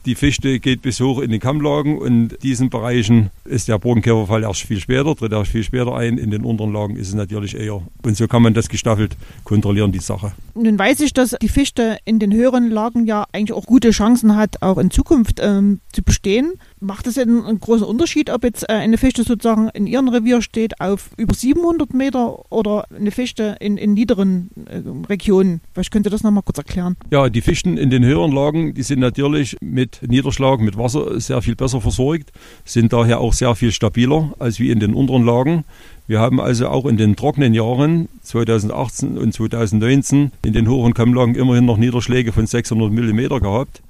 die 0.06 0.14
Fichte 0.14 0.60
geht 0.60 0.82
bis 0.82 1.00
hoch 1.00 1.20
in 1.20 1.30
den 1.30 1.40
Kammlagen 1.40 1.98
und 1.98 2.10
in 2.10 2.28
diesen 2.42 2.70
Bereichen 2.70 3.30
ist 3.44 3.68
der 3.68 3.78
Bodenkäferfall 3.78 4.42
erst 4.42 4.62
viel 4.62 4.80
später, 4.80 5.14
tritt 5.14 5.32
erst 5.32 5.50
viel 5.50 5.62
später 5.62 5.94
ein. 5.94 6.18
In 6.18 6.30
den 6.30 6.44
unteren 6.44 6.72
Lagen 6.72 6.96
ist 6.96 7.08
es 7.08 7.14
natürlich 7.14 7.56
eher. 7.56 7.82
Und 8.02 8.16
so 8.16 8.26
kann 8.28 8.42
man 8.42 8.54
das 8.54 8.68
gestaffelt 8.68 9.16
kontrollieren, 9.44 9.92
die 9.92 9.98
Sache. 9.98 10.32
Nun 10.54 10.78
weiß 10.78 11.00
ich, 11.00 11.12
dass 11.12 11.36
die 11.40 11.48
Fichte 11.48 11.98
in 12.04 12.18
den 12.18 12.32
höheren 12.32 12.70
Lagen 12.70 13.06
ja 13.06 13.26
eigentlich 13.32 13.52
auch 13.52 13.66
gute 13.66 13.90
Chancen 13.90 14.36
hat, 14.36 14.62
auch 14.62 14.78
in 14.78 14.90
Zukunft 14.90 15.40
ähm, 15.40 15.80
zu 15.92 16.02
bestehen. 16.02 16.54
Macht 16.80 17.06
es 17.06 17.18
einen, 17.18 17.44
einen 17.44 17.60
großen 17.60 17.86
Unterschied, 17.86 18.30
ob 18.30 18.44
jetzt 18.44 18.64
äh, 18.68 18.72
eine 18.72 18.98
Fichte 18.98 19.22
sozusagen 19.22 19.68
in 19.70 19.86
ihrem 19.86 20.08
Revier 20.08 20.42
steht 20.42 20.80
auf 20.80 21.10
über 21.16 21.34
700 21.34 21.94
Meter 21.94 22.50
oder 22.52 22.86
eine 22.94 23.10
Fichte 23.10 23.56
in, 23.60 23.76
in 23.76 23.94
niederen 23.94 24.50
äh, 24.66 24.82
Regionen? 25.08 25.60
Vielleicht 25.72 25.90
könnt 25.90 26.06
ihr 26.06 26.10
das 26.10 26.22
nochmal 26.22 26.42
kurz 26.42 26.58
erklären. 26.58 26.96
Ja, 27.10 27.28
die 27.28 27.40
Fichten 27.40 27.76
in 27.76 27.90
den 27.90 28.04
höheren 28.04 28.32
Lagen, 28.32 28.74
die 28.74 28.82
sind 28.82 29.00
natürlich 29.00 29.56
mit 29.60 29.89
mit 30.02 30.10
Niederschlag, 30.10 30.60
mit 30.60 30.76
Wasser 30.76 31.20
sehr 31.20 31.42
viel 31.42 31.56
besser 31.56 31.80
versorgt, 31.80 32.32
sind 32.64 32.92
daher 32.92 33.20
auch 33.20 33.32
sehr 33.32 33.54
viel 33.54 33.72
stabiler 33.72 34.32
als 34.38 34.58
wie 34.60 34.70
in 34.70 34.80
den 34.80 34.94
unteren 34.94 35.24
Lagen. 35.24 35.64
Wir 36.06 36.20
haben 36.20 36.40
also 36.40 36.68
auch 36.68 36.86
in 36.86 36.96
den 36.96 37.16
trockenen 37.16 37.54
Jahren 37.54 38.08
2018 38.22 39.16
und 39.16 39.32
2019 39.32 40.32
in 40.44 40.52
den 40.52 40.68
hohen 40.68 40.94
Kammlagen 40.94 41.34
immerhin 41.34 41.66
noch 41.66 41.76
Niederschläge 41.76 42.32
von 42.32 42.46
600 42.46 42.90
mm 42.90 43.38
gehabt, 43.40 43.82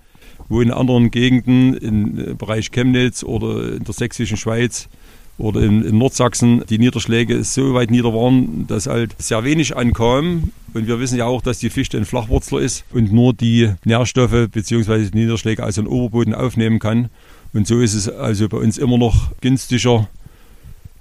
wo 0.48 0.60
in 0.60 0.70
anderen 0.70 1.10
Gegenden 1.10 1.74
im 1.74 2.36
Bereich 2.36 2.70
Chemnitz 2.70 3.22
oder 3.22 3.74
in 3.76 3.84
der 3.84 3.94
sächsischen 3.94 4.36
Schweiz 4.36 4.88
oder 5.40 5.62
in, 5.62 5.84
in, 5.84 5.98
Nordsachsen 5.98 6.62
die 6.68 6.78
Niederschläge 6.78 7.42
so 7.44 7.74
weit 7.74 7.90
nieder 7.90 8.12
waren, 8.14 8.66
dass 8.66 8.86
halt 8.86 9.14
sehr 9.18 9.42
wenig 9.44 9.76
ankam. 9.76 10.52
Und 10.74 10.86
wir 10.86 11.00
wissen 11.00 11.18
ja 11.18 11.26
auch, 11.26 11.42
dass 11.42 11.58
die 11.58 11.70
Fichte 11.70 11.96
ein 11.96 12.04
Flachwurzler 12.04 12.60
ist 12.60 12.84
und 12.92 13.12
nur 13.12 13.32
die 13.32 13.70
Nährstoffe 13.84 14.48
bzw. 14.50 15.10
die 15.10 15.18
Niederschläge 15.18 15.64
aus 15.64 15.74
dem 15.74 15.86
Oberboden 15.86 16.34
aufnehmen 16.34 16.78
kann. 16.78 17.08
Und 17.52 17.66
so 17.66 17.80
ist 17.80 17.94
es 17.94 18.08
also 18.08 18.48
bei 18.48 18.58
uns 18.58 18.78
immer 18.78 18.98
noch 18.98 19.32
günstiger 19.40 20.08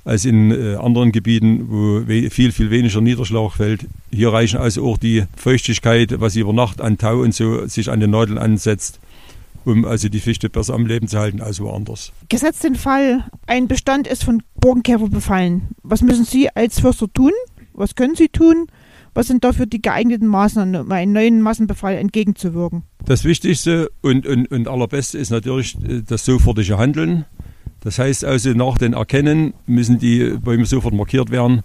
als 0.05 0.25
in 0.25 0.51
äh, 0.51 0.75
anderen 0.75 1.11
Gebieten, 1.11 1.65
wo 1.69 2.01
viel, 2.29 2.51
viel 2.51 2.71
weniger 2.71 3.01
Niederschlag 3.01 3.51
fällt. 3.51 3.85
Hier 4.11 4.33
reichen 4.33 4.59
also 4.59 4.87
auch 4.87 4.97
die 4.97 5.25
Feuchtigkeit, 5.35 6.19
was 6.19 6.35
über 6.35 6.53
Nacht 6.53 6.81
an 6.81 6.97
Tau 6.97 7.19
und 7.19 7.35
so 7.35 7.67
sich 7.67 7.91
an 7.91 7.99
den 7.99 8.09
Nadeln 8.09 8.39
ansetzt, 8.39 8.99
um 9.65 9.85
also 9.85 10.09
die 10.09 10.19
Fichte 10.19 10.49
besser 10.49 10.73
am 10.73 10.85
Leben 10.85 11.07
zu 11.07 11.19
halten 11.19 11.41
als 11.41 11.59
woanders. 11.59 12.11
Gesetzt 12.29 12.63
den 12.63 12.75
Fall, 12.75 13.25
ein 13.47 13.67
Bestand 13.67 14.07
ist 14.07 14.23
von 14.23 14.43
Borkenkäfer 14.55 15.09
befallen. 15.09 15.69
Was 15.83 16.01
müssen 16.01 16.25
Sie 16.25 16.49
als 16.49 16.79
Förster 16.79 17.11
tun? 17.11 17.31
Was 17.73 17.95
können 17.95 18.15
Sie 18.15 18.29
tun? 18.29 18.67
Was 19.13 19.27
sind 19.27 19.43
dafür 19.43 19.65
die 19.65 19.81
geeigneten 19.81 20.27
Maßnahmen, 20.27 20.75
um 20.75 20.91
einen 20.91 21.13
neuen 21.13 21.41
Massenbefall 21.41 21.95
entgegenzuwirken? 21.95 22.83
Das 23.05 23.23
Wichtigste 23.23 23.89
und, 24.01 24.27
und, 24.27 24.51
und 24.51 24.67
allerbeste 24.67 25.17
ist 25.17 25.31
natürlich 25.31 25.75
äh, 25.83 26.03
das 26.07 26.25
sofortige 26.25 26.77
Handeln. 26.77 27.25
Das 27.81 27.97
heißt 27.97 28.25
also, 28.25 28.51
nach 28.51 28.77
dem 28.77 28.93
Erkennen 28.93 29.53
müssen 29.65 29.99
die 29.99 30.37
Bäume 30.43 30.65
sofort 30.65 30.93
markiert 30.93 31.31
werden 31.31 31.61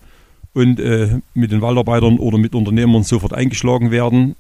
und 0.52 0.78
äh, 0.78 1.20
mit 1.34 1.50
den 1.52 1.60
Waldarbeitern 1.60 2.18
oder 2.18 2.38
mit 2.38 2.54
Unternehmern 2.54 3.02
sofort 3.02 3.34
eingeschlagen 3.34 3.90
werden. 3.90 4.36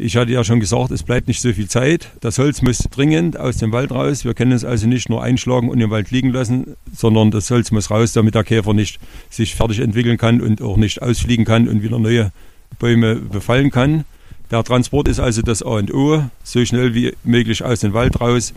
Ich 0.00 0.16
hatte 0.16 0.30
ja 0.30 0.44
schon 0.44 0.60
gesagt, 0.60 0.92
es 0.92 1.02
bleibt 1.02 1.26
nicht 1.26 1.40
so 1.40 1.52
viel 1.52 1.68
Zeit. 1.68 2.10
Das 2.20 2.38
Holz 2.38 2.62
muss 2.62 2.78
dringend 2.78 3.36
aus 3.36 3.56
dem 3.56 3.72
Wald 3.72 3.90
raus. 3.90 4.24
Wir 4.24 4.32
können 4.32 4.52
es 4.52 4.64
also 4.64 4.86
nicht 4.86 5.08
nur 5.08 5.24
einschlagen 5.24 5.68
und 5.68 5.80
im 5.80 5.90
Wald 5.90 6.12
liegen 6.12 6.30
lassen, 6.30 6.76
sondern 6.94 7.32
das 7.32 7.50
Holz 7.50 7.72
muss 7.72 7.90
raus, 7.90 8.12
damit 8.12 8.36
der 8.36 8.44
Käfer 8.44 8.74
nicht 8.74 9.00
sich 9.28 9.56
fertig 9.56 9.80
entwickeln 9.80 10.16
kann 10.16 10.40
und 10.40 10.62
auch 10.62 10.76
nicht 10.76 11.02
ausfliegen 11.02 11.44
kann 11.44 11.66
und 11.66 11.82
wieder 11.82 11.98
neue 11.98 12.30
Bäume 12.78 13.16
befallen 13.16 13.72
kann. 13.72 14.04
Der 14.52 14.62
Transport 14.62 15.08
ist 15.08 15.18
also 15.18 15.42
das 15.42 15.64
A 15.64 15.70
und 15.70 15.92
O, 15.92 16.22
so 16.44 16.64
schnell 16.64 16.94
wie 16.94 17.14
möglich 17.24 17.64
aus 17.64 17.80
dem 17.80 17.92
Wald 17.92 18.20
raus, 18.20 18.54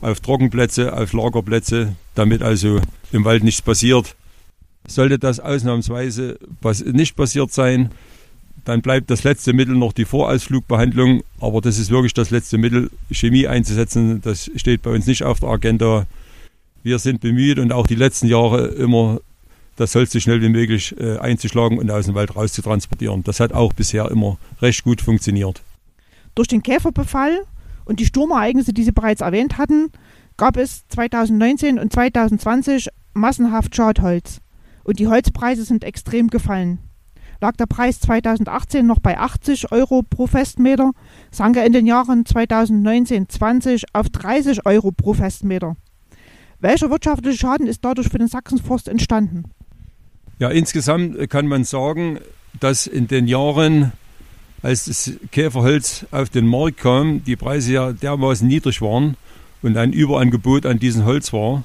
auf 0.00 0.20
Trockenplätze, 0.20 0.96
auf 0.96 1.12
Lagerplätze, 1.12 1.96
damit 2.14 2.40
also 2.40 2.80
im 3.10 3.24
Wald 3.24 3.42
nichts 3.42 3.62
passiert. 3.62 4.14
Sollte 4.86 5.18
das 5.18 5.40
ausnahmsweise 5.40 6.38
nicht 6.92 7.16
passiert 7.16 7.52
sein, 7.52 7.90
dann 8.64 8.80
bleibt 8.80 9.10
das 9.10 9.24
letzte 9.24 9.52
Mittel 9.52 9.74
noch 9.74 9.92
die 9.92 10.06
Vorausflugbehandlung, 10.06 11.22
aber 11.40 11.60
das 11.60 11.78
ist 11.78 11.90
wirklich 11.90 12.14
das 12.14 12.30
letzte 12.30 12.56
Mittel, 12.56 12.90
Chemie 13.10 13.46
einzusetzen. 13.46 14.22
Das 14.22 14.50
steht 14.56 14.82
bei 14.82 14.90
uns 14.90 15.06
nicht 15.06 15.22
auf 15.22 15.40
der 15.40 15.50
Agenda. 15.50 16.06
Wir 16.82 16.98
sind 16.98 17.20
bemüht 17.20 17.58
und 17.58 17.72
auch 17.72 17.86
die 17.86 17.94
letzten 17.94 18.26
Jahre 18.26 18.66
immer 18.68 19.20
das 19.76 19.94
Holz 19.94 20.12
so 20.12 20.20
schnell 20.20 20.40
wie 20.40 20.48
möglich 20.48 20.94
äh, 20.98 21.18
einzuschlagen 21.18 21.78
und 21.78 21.90
aus 21.90 22.06
dem 22.06 22.14
Wald 22.14 22.36
rauszutransportieren. 22.36 23.22
Das 23.24 23.40
hat 23.40 23.52
auch 23.52 23.72
bisher 23.72 24.10
immer 24.10 24.38
recht 24.62 24.84
gut 24.84 25.00
funktioniert. 25.00 25.62
Durch 26.34 26.48
den 26.48 26.62
Käferbefall 26.62 27.40
und 27.84 28.00
die 28.00 28.06
Sturmereignisse, 28.06 28.72
die 28.72 28.84
Sie 28.84 28.92
bereits 28.92 29.20
erwähnt 29.20 29.58
hatten, 29.58 29.90
gab 30.36 30.56
es 30.56 30.86
2019 30.88 31.78
und 31.78 31.92
2020 31.92 32.88
massenhaft 33.12 33.74
Schadholz. 33.74 34.40
Und 34.84 34.98
die 35.00 35.08
Holzpreise 35.08 35.64
sind 35.64 35.84
extrem 35.84 36.28
gefallen 36.28 36.78
lag 37.44 37.56
der 37.56 37.66
Preis 37.66 38.00
2018 38.00 38.86
noch 38.86 39.00
bei 39.00 39.18
80 39.18 39.70
Euro 39.70 40.02
pro 40.02 40.26
Festmeter, 40.26 40.92
sank 41.30 41.58
er 41.58 41.66
in 41.66 41.74
den 41.74 41.86
Jahren 41.86 42.24
2019-20 42.24 43.82
auf 43.92 44.08
30 44.08 44.64
Euro 44.64 44.92
pro 44.92 45.12
Festmeter. 45.12 45.76
Welcher 46.60 46.88
wirtschaftliche 46.88 47.36
Schaden 47.36 47.66
ist 47.66 47.84
dadurch 47.84 48.08
für 48.08 48.16
den 48.16 48.28
Sachsenforst 48.28 48.88
entstanden? 48.88 49.44
Ja, 50.38 50.48
insgesamt 50.48 51.28
kann 51.28 51.46
man 51.46 51.64
sagen, 51.64 52.18
dass 52.60 52.86
in 52.86 53.08
den 53.08 53.28
Jahren, 53.28 53.92
als 54.62 54.86
das 54.86 55.12
Käferholz 55.30 56.06
auf 56.12 56.30
den 56.30 56.46
Markt 56.46 56.78
kam, 56.78 57.24
die 57.24 57.36
Preise 57.36 57.74
ja 57.74 57.92
dermaßen 57.92 58.48
niedrig 58.48 58.80
waren 58.80 59.18
und 59.60 59.76
ein 59.76 59.92
Überangebot 59.92 60.64
an 60.64 60.78
diesem 60.78 61.04
Holz 61.04 61.30
war, 61.34 61.62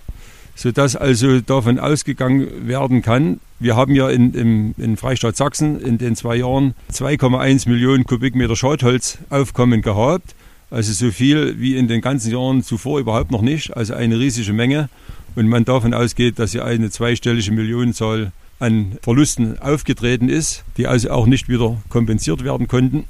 sodass 0.55 0.97
also 0.97 1.39
davon 1.39 1.79
ausgegangen 1.79 2.67
werden 2.67 3.01
kann, 3.01 3.39
wir 3.59 3.75
haben 3.75 3.93
ja 3.93 4.09
in, 4.09 4.33
im, 4.33 4.75
in 4.77 4.97
Freistaat 4.97 5.35
Sachsen 5.35 5.79
in 5.81 5.97
den 5.97 6.15
zwei 6.15 6.37
Jahren 6.37 6.73
2,1 6.93 7.67
Millionen 7.67 8.05
Kubikmeter 8.05 8.55
Schadholzaufkommen 8.55 9.81
gehabt. 9.81 10.35
Also 10.71 10.93
so 10.93 11.11
viel 11.11 11.59
wie 11.59 11.75
in 11.75 11.87
den 11.87 12.01
ganzen 12.01 12.31
Jahren 12.31 12.63
zuvor 12.63 12.99
überhaupt 12.99 13.31
noch 13.31 13.41
nicht. 13.41 13.75
Also 13.75 13.95
eine 13.95 14.19
riesige 14.19 14.53
Menge. 14.53 14.89
Und 15.35 15.47
man 15.47 15.65
davon 15.65 15.93
ausgeht, 15.93 16.39
dass 16.39 16.53
ja 16.53 16.63
eine 16.63 16.89
zweistellige 16.89 17.51
Millionenzahl 17.51 18.31
an 18.59 18.97
Verlusten 19.01 19.59
aufgetreten 19.59 20.29
ist, 20.29 20.63
die 20.77 20.87
also 20.87 21.11
auch 21.11 21.25
nicht 21.25 21.49
wieder 21.49 21.77
kompensiert 21.89 22.43
werden 22.43 22.67
konnten. 22.67 23.05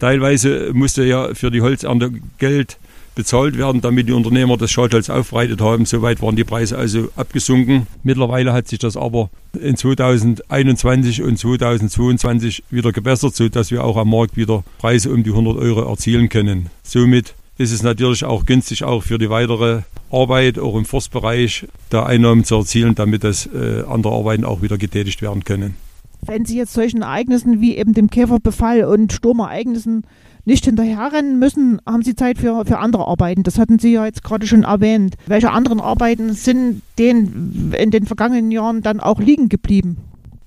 Teilweise 0.00 0.70
musste 0.74 1.04
ja 1.04 1.34
für 1.34 1.50
die 1.50 1.60
Holzernte 1.60 2.12
Geld 2.38 2.78
bezahlt 3.18 3.58
werden, 3.58 3.80
damit 3.80 4.08
die 4.08 4.12
Unternehmer 4.12 4.56
das 4.56 4.70
Schadholz 4.70 5.10
aufbereitet 5.10 5.60
haben. 5.60 5.86
Soweit 5.86 6.22
waren 6.22 6.36
die 6.36 6.44
Preise 6.44 6.78
also 6.78 7.08
abgesunken. 7.16 7.88
Mittlerweile 8.04 8.52
hat 8.52 8.68
sich 8.68 8.78
das 8.78 8.96
aber 8.96 9.28
in 9.60 9.76
2021 9.76 11.22
und 11.22 11.36
2022 11.36 12.62
wieder 12.70 12.92
gebessert, 12.92 13.34
sodass 13.34 13.72
wir 13.72 13.82
auch 13.82 13.96
am 13.96 14.10
Markt 14.10 14.36
wieder 14.36 14.62
Preise 14.78 15.10
um 15.10 15.24
die 15.24 15.30
100 15.30 15.56
Euro 15.56 15.90
erzielen 15.90 16.28
können. 16.28 16.70
Somit 16.84 17.34
ist 17.56 17.72
es 17.72 17.82
natürlich 17.82 18.22
auch 18.22 18.46
günstig, 18.46 18.84
auch 18.84 19.02
für 19.02 19.18
die 19.18 19.30
weitere 19.30 19.80
Arbeit, 20.12 20.60
auch 20.60 20.76
im 20.76 20.84
Forstbereich, 20.84 21.66
da 21.90 22.06
Einnahmen 22.06 22.44
zu 22.44 22.54
erzielen, 22.54 22.94
damit 22.94 23.24
das 23.24 23.46
äh, 23.46 23.82
andere 23.88 24.14
Arbeiten 24.14 24.44
auch 24.44 24.62
wieder 24.62 24.78
getätigt 24.78 25.22
werden 25.22 25.42
können. 25.42 25.74
Wenn 26.20 26.44
Sie 26.44 26.56
jetzt 26.56 26.72
solchen 26.72 27.02
Ereignissen 27.02 27.60
wie 27.60 27.76
eben 27.76 27.94
dem 27.94 28.10
Käferbefall 28.10 28.84
und 28.84 29.12
Sturmereignissen 29.12 30.04
nicht 30.48 30.64
hinterherrennen 30.64 31.38
müssen, 31.38 31.78
haben 31.86 32.02
Sie 32.02 32.16
Zeit 32.16 32.38
für, 32.38 32.64
für 32.64 32.78
andere 32.78 33.06
Arbeiten. 33.06 33.42
Das 33.42 33.58
hatten 33.58 33.78
Sie 33.78 33.92
ja 33.92 34.06
jetzt 34.06 34.24
gerade 34.24 34.46
schon 34.46 34.64
erwähnt. 34.64 35.16
Welche 35.26 35.50
anderen 35.50 35.78
Arbeiten 35.78 36.32
sind 36.32 36.80
denen 36.98 37.74
in 37.78 37.90
den 37.90 38.06
vergangenen 38.06 38.50
Jahren 38.50 38.80
dann 38.80 38.98
auch 38.98 39.20
liegen 39.20 39.50
geblieben? 39.50 39.98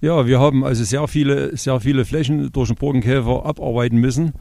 Ja, 0.02 0.26
wir 0.26 0.40
haben 0.40 0.64
also 0.64 0.84
sehr 0.84 1.08
viele, 1.08 1.56
sehr 1.56 1.80
viele 1.80 2.04
Flächen 2.04 2.52
durch 2.52 2.70
den 2.70 2.78
Borkenkäfer 2.78 3.46
abarbeiten 3.46 4.00
müssen. 4.00 4.34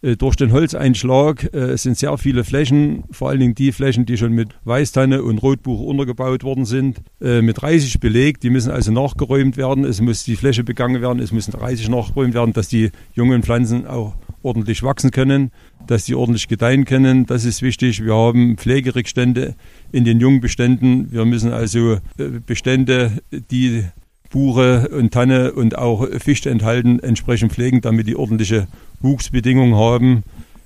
Äh, 0.00 0.16
durch 0.16 0.36
den 0.36 0.52
Holzeinschlag 0.52 1.52
äh, 1.54 1.76
sind 1.76 1.98
sehr 1.98 2.16
viele 2.16 2.42
Flächen, 2.42 3.04
vor 3.10 3.28
allen 3.28 3.40
Dingen 3.40 3.54
die 3.54 3.72
Flächen, 3.72 4.06
die 4.06 4.16
schon 4.16 4.32
mit 4.32 4.54
Weißtanne 4.64 5.22
und 5.22 5.42
Rotbuch 5.42 5.80
untergebaut 5.80 6.44
worden 6.44 6.64
sind, 6.64 7.02
äh, 7.20 7.42
mit 7.42 7.62
Reisig 7.62 8.00
belegt. 8.00 8.42
Die 8.42 8.50
müssen 8.50 8.70
also 8.70 8.90
nachgeräumt 8.90 9.58
werden. 9.58 9.84
Es 9.84 10.00
muss 10.00 10.24
die 10.24 10.36
Fläche 10.36 10.64
begangen 10.64 11.02
werden, 11.02 11.20
es 11.20 11.32
müssen 11.32 11.52
Reisig 11.52 11.90
nachgeräumt 11.90 12.32
werden, 12.32 12.54
dass 12.54 12.68
die 12.68 12.90
jungen 13.12 13.42
Pflanzen 13.42 13.86
auch 13.86 14.14
ordentlich 14.44 14.82
wachsen 14.82 15.10
können, 15.10 15.50
dass 15.86 16.04
die 16.04 16.14
ordentlich 16.14 16.48
gedeihen 16.48 16.84
können. 16.84 17.26
Das 17.26 17.44
ist 17.44 17.62
wichtig. 17.62 18.04
Wir 18.04 18.14
haben 18.14 18.56
Pflegerückstände 18.56 19.54
in 19.92 20.04
den 20.04 20.20
jungen 20.20 20.40
Beständen. 20.40 21.10
Wir 21.10 21.24
müssen 21.24 21.52
also 21.52 21.94
äh, 22.18 22.28
Bestände, 22.46 23.22
die 23.50 23.84
Buche 24.30 24.88
und 24.88 25.12
Tanne 25.12 25.52
und 25.52 25.78
auch 25.78 26.08
Fichte 26.18 26.50
enthalten, 26.50 26.98
entsprechend 26.98 27.52
pflegen, 27.52 27.80
damit 27.80 28.08
die 28.08 28.16
ordentliche 28.16 28.66
Wuchsbedingungen 29.00 29.76
haben. 29.76 30.24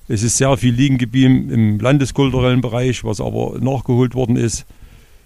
Es 0.08 0.23
ist 0.23 0.38
sehr 0.38 0.56
viel 0.56 0.73
liegen 0.73 0.97
geblieben 0.97 1.50
im 1.50 1.78
landeskulturellen 1.78 2.62
Bereich, 2.62 3.04
was 3.04 3.20
aber 3.20 3.58
nachgeholt 3.61 4.14
worden 4.14 4.37
ist, 4.37 4.64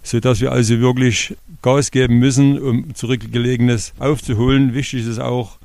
sodass 0.03 0.41
wir 0.41 0.51
also 0.51 0.81
wirklich 0.81 1.37
Gas 1.63 1.93
geben 1.93 2.19
müssen, 2.19 2.59
um 2.59 2.93
Zurückgelegenes 2.95 3.93
aufzuholen. 4.01 4.75
Wichtig 4.75 5.07
ist 5.07 5.21
auch, 5.21 5.59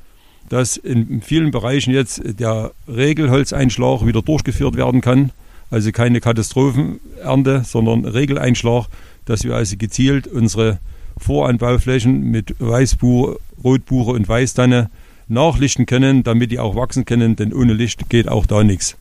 dass 0.50 0.78
in 0.78 1.22
vielen 1.22 1.52
Bereichen 1.52 1.94
jetzt 1.94 2.22
der 2.40 2.72
Regelholzeinschlag 2.88 4.06
wieder 4.06 4.22
durchgeführt 4.22 4.76
werden 4.76 5.02
kann. 5.02 5.32
Also 5.70 5.92
keine 5.92 6.22
Katastrophenernte, 6.22 7.64
sondern 7.66 8.06
Regeleinschlag, 8.06 8.88
dass 9.26 9.44
wir 9.44 9.56
also 9.56 9.76
gezielt 9.78 10.28
unsere 10.28 10.80
Voranbauflächen 11.18 12.22
mit 12.32 12.56
Weißbuche, 12.60 13.38
Rotbuche 13.64 14.12
und 14.12 14.28
Weißtanne 14.28 14.90
nachlichten 15.28 15.86
können, 15.86 16.24
damit 16.24 16.52
die 16.52 16.60
auch 16.60 16.76
wachsen 16.76 17.04
können, 17.06 17.36
denn 17.36 17.54
ohne 17.54 17.74
Licht 17.74 18.10
geht 18.10 18.30
auch 18.30 18.46
da 18.46 18.64
nichts. 18.64 18.96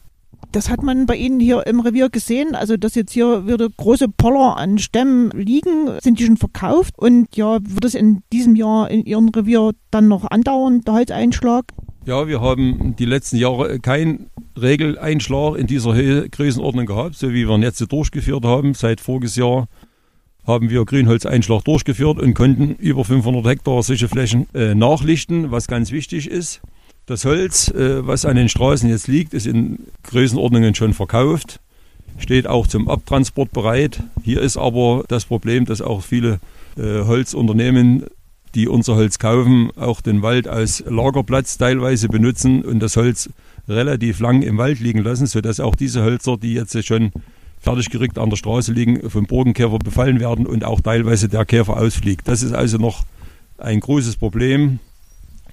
Das 0.53 0.71
hat 0.71 0.83
man 0.83 1.07
bei 1.07 1.17
Ihnen 1.17 1.41
hier 1.41 1.67
im 1.67 1.81
Revier 1.81 2.09
gesehen, 2.09 2.55
also 2.55 2.77
dass 2.77 2.95
jetzt 2.95 3.13
hier 3.13 3.47
wieder 3.47 3.69
große 3.69 4.09
Poller 4.09 4.57
an 4.57 4.79
Stämmen 4.79 5.31
liegen. 5.31 5.91
Sind 6.01 6.19
die 6.19 6.25
schon 6.25 6.37
verkauft? 6.37 6.95
Und 6.97 7.37
ja, 7.37 7.59
wird 7.63 7.85
es 7.85 7.95
in 7.95 8.23
diesem 8.33 8.57
Jahr 8.57 8.91
in 8.91 9.05
Ihrem 9.05 9.29
Revier 9.29 9.73
dann 9.91 10.09
noch 10.09 10.25
andauern, 10.31 10.81
der 10.83 10.95
Holzeinschlag? 10.95 11.67
Ja, 12.07 12.29
wir 12.29 12.41
haben 12.41 12.95
die 12.97 13.05
letzten 13.05 13.37
Jahre 13.37 13.81
keinen 13.81 14.31
Regeleinschlag 14.57 15.57
in 15.59 15.67
dieser 15.67 15.93
Größenordnung 16.29 16.87
gehabt, 16.87 17.17
so 17.17 17.31
wie 17.31 17.49
wir 17.49 17.55
ihn 17.55 17.63
jetzt 17.63 17.81
durchgeführt 17.91 18.45
haben. 18.45 18.75
Seit 18.75 19.01
voriges 19.01 19.37
Jahr 19.37 19.67
haben 20.47 20.71
wir 20.71 20.85
Grünholzeinschlag 20.85 21.65
durchgeführt 21.65 22.21
und 22.21 22.35
konnten 22.35 22.77
über 22.77 23.05
500 23.05 23.45
Hektar 23.47 23.83
solche 23.83 24.09
Flächen 24.09 24.47
äh, 24.55 24.75
nachlichten, 24.75 25.51
was 25.51 25.67
ganz 25.67 25.91
wichtig 25.91 26.31
ist. 26.31 26.61
Das 27.07 27.25
Holz, 27.25 27.69
äh, 27.69 28.05
was 28.05 28.25
an 28.25 28.35
den 28.35 28.49
Straßen 28.49 28.91
jetzt 28.91 29.07
liegt, 29.07 29.33
ist 29.33 29.47
in 29.47 29.79
Größenordnungen 30.03 30.75
schon 30.75 30.93
verkauft, 30.93 31.61
steht 32.19 32.49
auch 32.49 32.67
zum 32.67 32.89
Abtransport 32.89 33.53
bereit. 33.53 34.03
Hier 34.25 34.41
ist 34.41 34.57
aber 34.57 35.05
das 35.07 35.25
Problem, 35.25 35.67
dass 35.67 35.81
auch 35.81 36.03
viele 36.03 36.41
äh, 36.77 37.05
Holzunternehmen, 37.05 38.07
die 38.57 38.67
unser 38.67 38.97
Holz 38.97 39.21
kaufen, 39.21 39.71
auch 39.77 40.01
den 40.01 40.23
Wald 40.23 40.49
als 40.49 40.83
Lagerplatz 40.89 41.59
teilweise 41.59 42.09
benutzen 42.09 42.63
und 42.63 42.81
das 42.81 42.97
Holz 42.97 43.31
relativ 43.69 44.19
lang 44.19 44.43
im 44.43 44.59
Wald 44.59 44.81
liegen 44.81 45.05
lassen, 45.05 45.27
sodass 45.27 45.61
auch 45.61 45.77
diese 45.77 46.03
Hölzer, 46.03 46.37
die 46.37 46.55
jetzt 46.55 46.85
schon 46.85 47.13
fertig 47.61 47.91
gerückt 47.91 48.19
an 48.19 48.31
der 48.31 48.37
Straße 48.37 48.73
liegen, 48.73 49.09
vom 49.09 49.27
Burgenkäfer 49.27 49.79
befallen 49.79 50.19
werden 50.19 50.45
und 50.45 50.65
auch 50.65 50.81
teilweise 50.81 51.29
der 51.29 51.45
Käfer 51.45 51.77
ausfliegt. 51.77 52.27
Das 52.27 52.43
ist 52.43 52.53
also 52.53 52.79
noch 52.79 53.05
ein 53.59 53.79
großes 53.79 54.17
Problem 54.17 54.81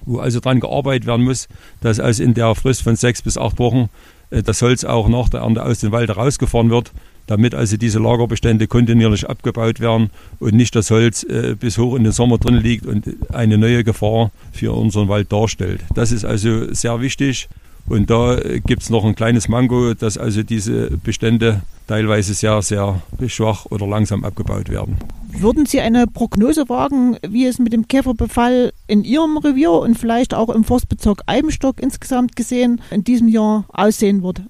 wo 0.06 0.18
also 0.18 0.40
dran 0.40 0.60
gearbeitet 0.60 1.06
werden 1.06 1.24
muss, 1.24 1.48
dass 1.80 2.00
also 2.00 2.22
in 2.22 2.34
der 2.34 2.54
Frist 2.54 2.82
von 2.82 2.96
sechs 2.96 3.22
bis 3.22 3.38
acht 3.38 3.58
Wochen 3.58 3.88
äh, 4.30 4.42
das 4.42 4.62
Holz 4.62 4.84
auch 4.84 5.08
nach 5.08 5.28
der 5.28 5.40
Ernte 5.40 5.64
aus 5.64 5.80
dem 5.80 5.92
Wald 5.92 6.08
herausgefahren 6.08 6.70
wird, 6.70 6.92
damit 7.26 7.54
also 7.54 7.76
diese 7.76 7.98
Lagerbestände 7.98 8.66
kontinuierlich 8.66 9.28
abgebaut 9.28 9.80
werden 9.80 10.10
und 10.40 10.54
nicht 10.54 10.74
das 10.74 10.90
Holz 10.90 11.22
äh, 11.24 11.56
bis 11.58 11.78
hoch 11.78 11.96
in 11.96 12.04
den 12.04 12.12
Sommer 12.12 12.38
drin 12.38 12.56
liegt 12.56 12.86
und 12.86 13.08
eine 13.32 13.58
neue 13.58 13.84
Gefahr 13.84 14.30
für 14.52 14.72
unseren 14.72 15.08
Wald 15.08 15.32
darstellt. 15.32 15.80
Das 15.94 16.12
ist 16.12 16.24
also 16.24 16.72
sehr 16.72 17.00
wichtig. 17.00 17.48
Und 17.88 18.08
da 18.08 18.38
gibt 18.64 18.82
es 18.82 18.90
noch 18.90 19.04
ein 19.04 19.14
kleines 19.14 19.48
Mango, 19.48 19.94
dass 19.94 20.16
also 20.16 20.42
diese 20.42 20.90
Bestände 20.98 21.62
teilweise 21.86 22.32
sehr, 22.32 22.62
sehr 22.62 23.00
schwach 23.26 23.66
oder 23.66 23.86
langsam 23.86 24.24
abgebaut 24.24 24.70
werden. 24.70 24.96
Würden 25.38 25.66
Sie 25.66 25.80
eine 25.80 26.06
Prognose 26.06 26.68
wagen, 26.68 27.16
wie 27.26 27.46
es 27.46 27.58
mit 27.58 27.72
dem 27.72 27.88
Käferbefall 27.88 28.72
in 28.86 29.04
Ihrem 29.04 29.36
Revier 29.36 29.72
und 29.72 29.98
vielleicht 29.98 30.32
auch 30.32 30.48
im 30.48 30.64
Forstbezirk 30.64 31.22
Eibenstock 31.26 31.80
insgesamt 31.82 32.36
gesehen 32.36 32.80
in 32.90 33.04
diesem 33.04 33.28
Jahr 33.28 33.64
aussehen 33.68 34.22
wird? 34.22 34.42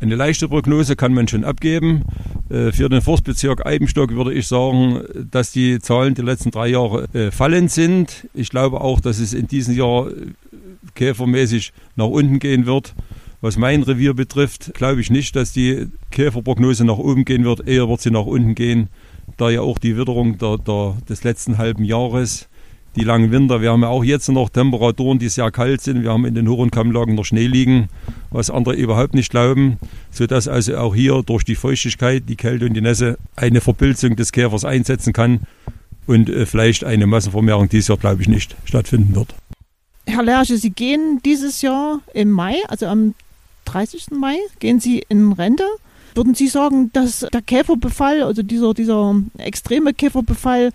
Eine 0.00 0.14
leichte 0.14 0.48
Prognose 0.48 0.94
kann 0.96 1.14
man 1.14 1.26
schon 1.26 1.44
abgeben. 1.44 2.04
Äh, 2.50 2.72
für 2.72 2.88
den 2.88 3.00
Forstbezirk 3.00 3.64
Eibenstock 3.64 4.10
würde 4.10 4.34
ich 4.34 4.46
sagen, 4.46 5.00
dass 5.30 5.52
die 5.52 5.78
Zahlen 5.78 6.14
die 6.14 6.22
letzten 6.22 6.50
drei 6.50 6.68
Jahre 6.68 7.08
äh, 7.14 7.30
fallend 7.30 7.70
sind. 7.70 8.28
Ich 8.34 8.50
glaube 8.50 8.82
auch, 8.82 9.00
dass 9.00 9.18
es 9.18 9.32
in 9.32 9.46
diesem 9.46 9.74
Jahr 9.74 10.08
käfermäßig 10.96 11.72
nach 11.94 12.06
unten 12.06 12.40
gehen 12.40 12.66
wird. 12.66 12.94
Was 13.40 13.56
mein 13.56 13.84
Revier 13.84 14.14
betrifft, 14.14 14.72
glaube 14.74 15.00
ich 15.00 15.10
nicht, 15.10 15.36
dass 15.36 15.52
die 15.52 15.86
Käferprognose 16.10 16.84
nach 16.84 16.98
oben 16.98 17.24
gehen 17.24 17.44
wird. 17.44 17.68
Eher 17.68 17.88
wird 17.88 18.00
sie 18.00 18.10
nach 18.10 18.26
unten 18.26 18.56
gehen, 18.56 18.88
da 19.36 19.50
ja 19.50 19.60
auch 19.60 19.78
die 19.78 19.96
Witterung 19.96 20.38
der, 20.38 20.58
der, 20.58 20.96
des 21.08 21.22
letzten 21.22 21.58
halben 21.58 21.84
Jahres, 21.84 22.48
die 22.96 23.04
langen 23.04 23.30
Winter, 23.30 23.60
wir 23.60 23.72
haben 23.72 23.82
ja 23.82 23.88
auch 23.88 24.02
jetzt 24.02 24.28
noch 24.30 24.48
Temperaturen, 24.48 25.18
die 25.18 25.28
sehr 25.28 25.50
kalt 25.50 25.82
sind. 25.82 26.02
Wir 26.02 26.10
haben 26.10 26.24
in 26.24 26.34
den 26.34 26.48
und 26.48 26.72
Kammlagen 26.72 27.14
noch 27.14 27.26
Schnee 27.26 27.46
liegen, 27.46 27.88
was 28.30 28.48
andere 28.48 28.74
überhaupt 28.74 29.14
nicht 29.14 29.30
glauben, 29.30 29.76
sodass 30.10 30.48
also 30.48 30.78
auch 30.78 30.94
hier 30.94 31.22
durch 31.22 31.44
die 31.44 31.56
Feuchtigkeit, 31.56 32.22
die 32.26 32.36
Kälte 32.36 32.64
und 32.64 32.72
die 32.72 32.80
Nässe 32.80 33.18
eine 33.36 33.60
Verpilzung 33.60 34.16
des 34.16 34.32
Käfers 34.32 34.64
einsetzen 34.64 35.12
kann 35.12 35.40
und 36.06 36.30
äh, 36.30 36.46
vielleicht 36.46 36.84
eine 36.84 37.06
Massenvermehrung 37.06 37.68
dieses 37.68 37.88
Jahr, 37.88 37.98
glaube 37.98 38.22
ich, 38.22 38.28
nicht 38.28 38.56
stattfinden 38.64 39.14
wird. 39.14 39.34
Herr 40.06 40.22
Lerche, 40.22 40.56
Sie 40.56 40.70
gehen 40.70 41.20
dieses 41.24 41.62
Jahr 41.62 42.00
im 42.14 42.30
Mai, 42.30 42.56
also 42.68 42.86
am 42.86 43.14
30. 43.66 44.12
Mai, 44.12 44.36
gehen 44.60 44.80
Sie 44.80 45.04
in 45.08 45.32
Rente. 45.32 45.64
Würden 46.14 46.34
Sie 46.34 46.48
sagen, 46.48 46.90
dass 46.94 47.26
der 47.32 47.42
Käferbefall, 47.42 48.22
also 48.22 48.42
dieser, 48.42 48.72
dieser 48.72 49.14
extreme 49.36 49.92
Käferbefall, 49.92 50.70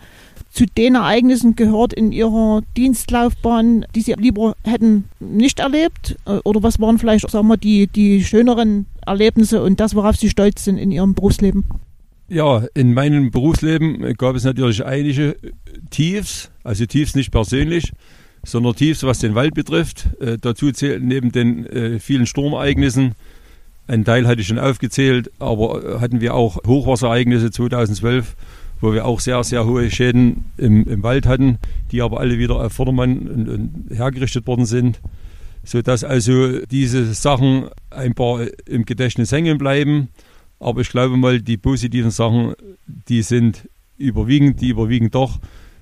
zu 0.52 0.66
den 0.66 0.96
Ereignissen 0.96 1.56
gehört 1.56 1.94
in 1.94 2.12
Ihrer 2.12 2.62
Dienstlaufbahn, 2.76 3.86
die 3.96 4.02
Sie 4.02 4.14
lieber 4.14 4.56
hätten 4.64 5.06
nicht 5.20 5.60
erlebt? 5.60 6.18
Oder 6.44 6.62
was 6.62 6.80
waren 6.80 7.00
vielleicht, 7.00 7.30
sagen 7.30 7.48
wir, 7.48 7.58
die, 7.58 7.88
die 7.88 8.24
schöneren 8.24 8.86
Erlebnisse 9.06 9.64
und 9.64 9.80
das, 9.80 9.96
worauf 9.96 10.18
Sie 10.18 10.30
stolz 10.30 10.66
sind 10.66 10.78
in 10.78 10.92
Ihrem 10.92 11.16
Berufsleben? 11.16 11.64
Ja, 12.28 12.66
in 12.76 12.94
meinem 12.94 13.32
Berufsleben 13.32 14.14
gab 14.18 14.36
es 14.36 14.44
natürlich 14.44 14.86
einige 14.86 15.38
Tiefs, 15.90 16.52
also 16.64 16.86
Tiefs 16.86 17.16
nicht 17.16 17.32
persönlich, 17.32 17.94
sondern 18.44 18.76
Tiefs, 18.76 19.04
was 19.04 19.20
den 19.20 19.36
Wald 19.36 19.54
betrifft. 19.54 20.10
Äh, 20.20 20.38
dazu 20.40 20.72
zählt 20.72 21.04
neben 21.04 21.32
den 21.32 21.66
äh, 21.66 22.00
vielen 22.00 22.26
Sturmereignissen, 22.26 23.16
ein 23.92 24.06
Teil 24.06 24.26
hatte 24.26 24.40
ich 24.40 24.48
schon 24.48 24.58
aufgezählt, 24.58 25.32
aber 25.40 25.84
äh, 25.84 26.00
hatten 26.00 26.22
wir 26.22 26.34
auch 26.34 26.64
Hochwasserereignisse 26.66 27.52
2012, 27.52 28.38
wo 28.80 28.94
wir 28.94 29.06
auch 29.06 29.20
sehr, 29.20 29.44
sehr 29.44 29.66
hohe 29.66 29.92
Schäden 29.92 30.46
im, 30.58 30.88
im 30.88 31.04
Wald 31.04 31.26
hatten, 31.26 31.58
die 31.92 32.02
aber 32.02 32.22
alle 32.22 32.38
wieder 32.38 32.56
auf 32.56 32.72
Vordermann 32.72 33.28
und, 33.28 33.50
und 33.50 33.86
hergerichtet 33.94 34.48
worden 34.48 34.66
sind, 34.66 35.02
sodass 35.64 36.06
also 36.06 36.66
diese 36.68 37.14
Sachen 37.14 37.66
ein 37.90 38.14
paar 38.14 38.46
im 38.66 38.86
Gedächtnis 38.86 39.34
hängen 39.34 39.58
bleiben. 39.58 40.08
Aber 40.60 40.80
ich 40.80 40.90
glaube 40.90 41.18
mal, 41.18 41.42
die 41.42 41.58
positiven 41.58 42.12
Sachen, 42.12 42.54
die 42.88 43.24
sind 43.24 43.68
überwiegend, 43.98 44.62
die 44.62 44.70
überwiegen 44.70 45.12
doch, 45.12 45.40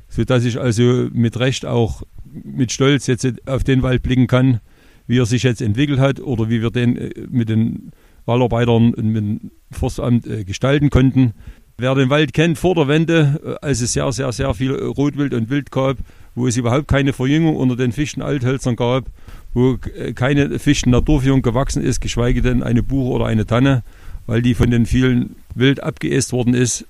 sodass 0.08 0.46
ich 0.46 0.60
also 0.60 1.10
mit 1.14 1.38
Recht 1.40 1.66
auch 1.66 2.02
mit 2.32 2.72
Stolz 2.72 3.08
jetzt 3.08 3.28
auf 3.48 3.64
den 3.64 3.82
Wald 3.82 4.04
blicken 4.04 4.28
kann, 4.28 4.60
wie 5.08 5.20
er 5.20 5.26
sich 5.26 5.44
jetzt 5.44 5.62
entwickelt 5.62 6.00
hat 6.00 6.20
oder 6.20 6.50
wie 6.50 6.62
wir 6.62 6.72
den 6.72 6.98
äh, 6.98 7.10
mit 7.30 7.50
den 7.50 7.92
Waldarbeitern 8.26 8.94
und 8.94 9.06
mit 9.06 9.18
dem 9.18 9.52
Forstamt 9.72 10.28
äh, 10.28 10.44
gestalten 10.44 10.90
konnten. 10.90 11.34
Wer 11.78 11.96
den 11.96 12.10
Wald 12.10 12.34
kennt 12.34 12.58
vor 12.58 12.76
der 12.76 12.88
Wende, 12.88 13.40
äh, 13.44 13.66
als 13.66 13.82
es 13.82 13.94
sehr, 13.94 14.12
sehr, 14.12 14.32
sehr 14.32 14.54
viel 14.54 14.74
Rotwild 14.74 15.34
und 15.34 15.50
Wild 15.50 15.72
gab, 15.72 15.98
wo 16.36 16.48
es 16.48 16.58
überhaupt 16.58 16.88
keine 16.88 17.14
Verjüngung 17.14 17.56
unter 17.56 17.76
den 17.76 17.92
Fichten-Althölzern 17.92 18.76
gab, 18.76 19.06
wo 19.54 19.78
keine 20.14 20.60
Fichten-Naturführung 20.60 21.42
gewachsen 21.42 21.84
ist, 21.84 22.02
geschweige 22.02 22.42
denn 22.42 22.62
eine 22.62 22.84
Buche 22.84 23.12
oder 23.12 23.26
eine 23.26 23.48
Tanne, 23.48 23.84
weil 24.28 24.44
die 24.44 24.54
von 24.54 24.70
den 24.70 24.86
vielen 24.86 25.36
Wild 25.56 25.82
abgeäst 25.82 26.32
worden 26.32 26.54
ist. 26.54 26.86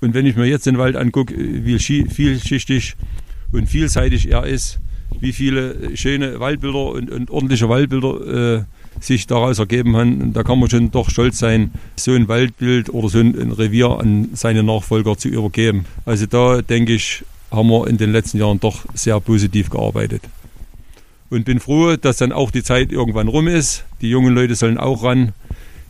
Und 0.00 0.14
wenn 0.14 0.24
ich 0.24 0.34
mir 0.34 0.46
jetzt 0.46 0.66
den 0.66 0.78
Wald 0.78 0.96
angucke, 0.96 1.34
wie 1.36 1.78
vielschichtig 1.78 2.96
und 3.52 3.68
vielseitig 3.68 4.30
er 4.30 4.46
ist, 4.46 4.78
wie 5.18 5.32
viele 5.32 5.96
schöne 5.96 6.40
Waldbilder 6.40 6.86
und, 6.92 7.10
und 7.10 7.30
ordentliche 7.30 7.68
Waldbilder 7.68 8.58
äh, 8.58 8.64
sich 9.00 9.26
daraus 9.26 9.58
ergeben 9.58 9.96
haben. 9.96 10.32
Da 10.32 10.42
kann 10.42 10.58
man 10.58 10.70
schon 10.70 10.90
doch 10.90 11.10
stolz 11.10 11.38
sein, 11.38 11.72
so 11.96 12.12
ein 12.12 12.28
Waldbild 12.28 12.90
oder 12.90 13.08
so 13.08 13.18
ein, 13.18 13.38
ein 13.38 13.52
Revier 13.52 13.98
an 13.98 14.30
seine 14.34 14.62
Nachfolger 14.62 15.16
zu 15.16 15.28
übergeben. 15.28 15.84
Also 16.04 16.26
da 16.26 16.62
denke 16.62 16.94
ich, 16.94 17.24
haben 17.50 17.68
wir 17.68 17.86
in 17.88 17.96
den 17.96 18.12
letzten 18.12 18.38
Jahren 18.38 18.60
doch 18.60 18.84
sehr 18.94 19.18
positiv 19.20 19.70
gearbeitet. 19.70 20.22
Und 21.30 21.44
bin 21.44 21.60
froh, 21.60 21.96
dass 21.96 22.16
dann 22.16 22.32
auch 22.32 22.50
die 22.50 22.62
Zeit 22.62 22.90
irgendwann 22.90 23.28
rum 23.28 23.46
ist. 23.48 23.84
Die 24.00 24.10
jungen 24.10 24.34
Leute 24.34 24.54
sollen 24.54 24.78
auch 24.78 25.04
ran. 25.04 25.32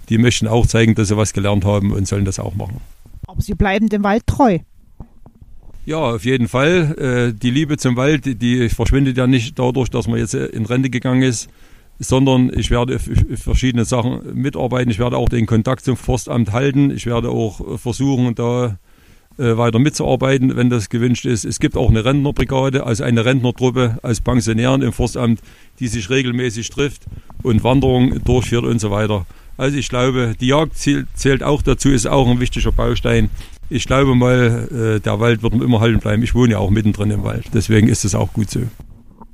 Die 0.09 0.19
möchten 0.19 0.47
auch 0.47 0.67
zeigen, 0.67 0.95
dass 0.95 1.09
sie 1.09 1.17
was 1.17 1.33
gelernt 1.33 1.65
haben 1.65 1.93
und 1.93 2.07
sollen 2.07 2.25
das 2.25 2.39
auch 2.39 2.55
machen. 2.55 2.81
Aber 3.27 3.41
sie 3.41 3.55
bleiben 3.55 3.89
dem 3.89 4.03
Wald 4.03 4.27
treu. 4.27 4.59
Ja, 5.87 5.97
auf 5.97 6.25
jeden 6.25 6.49
Fall. 6.49 7.33
Äh, 7.33 7.39
die 7.39 7.51
Liebe 7.51 7.77
zum 7.77 7.97
Wald, 7.97 8.43
die 8.43 8.69
verschwindet 8.69 9.17
ja 9.17 9.27
nicht 9.27 9.59
dadurch, 9.59 9.89
dass 9.89 10.07
man 10.07 10.19
jetzt 10.19 10.35
äh, 10.35 10.47
in 10.47 10.67
Rente 10.67 10.91
gegangen 10.91 11.23
ist, 11.23 11.49
sondern 11.99 12.51
ich 12.55 12.71
werde 12.71 12.99
verschiedene 12.99 13.85
Sachen 13.85 14.35
mitarbeiten. 14.35 14.91
Ich 14.91 14.99
werde 14.99 15.17
auch 15.17 15.29
den 15.29 15.47
Kontakt 15.47 15.85
zum 15.85 15.97
Forstamt 15.97 16.53
halten. 16.53 16.91
Ich 16.91 17.07
werde 17.07 17.31
auch 17.31 17.79
versuchen, 17.79 18.35
da 18.35 18.79
äh, 19.39 19.57
weiter 19.57 19.79
mitzuarbeiten, 19.79 20.57
wenn 20.57 20.69
das 20.69 20.91
gewünscht 20.91 21.25
ist. 21.25 21.47
Es 21.47 21.61
gibt 21.61 21.77
auch 21.77 21.89
eine 21.89 22.05
Rentnerbrigade, 22.05 22.85
also 22.85 23.05
eine 23.05 23.25
Rentnertruppe 23.25 23.99
als 24.03 24.21
Pensionären 24.21 24.83
im 24.83 24.93
Forstamt, 24.93 25.41
die 25.79 25.89
sich 25.89 26.11
regelmäßig 26.11 26.69
trifft 26.69 27.05
und 27.43 27.65
Wanderungen 27.65 28.23
durchführt 28.23 28.65
und 28.65 28.81
so 28.81 28.91
weiter. 28.91 29.25
Also 29.57 29.79
ich 29.79 29.89
glaube, 29.89 30.35
die 30.39 30.49
Jagd 30.49 30.77
zählt 30.77 31.43
auch 31.43 31.63
dazu, 31.63 31.89
ist 31.89 32.07
auch 32.07 32.29
ein 32.29 32.41
wichtiger 32.41 32.73
Baustein 32.73 33.31
ich 33.71 33.87
glaube 33.87 34.15
mal, 34.15 34.69
äh, 34.97 35.01
der 35.01 35.21
Wald 35.21 35.43
wird 35.43 35.55
immer 35.55 35.81
halten 35.81 36.01
bleiben. 36.01 36.23
Ich 36.23 36.35
wohne 36.35 36.53
ja 36.53 36.59
auch 36.59 36.71
mittendrin 36.71 37.11
im 37.11 37.23
Wald. 37.23 37.47
Deswegen 37.55 37.89
ist 37.89 38.05
es 38.05 38.15
auch 38.15 38.33
gut 38.33 38.51
so. 38.51 38.61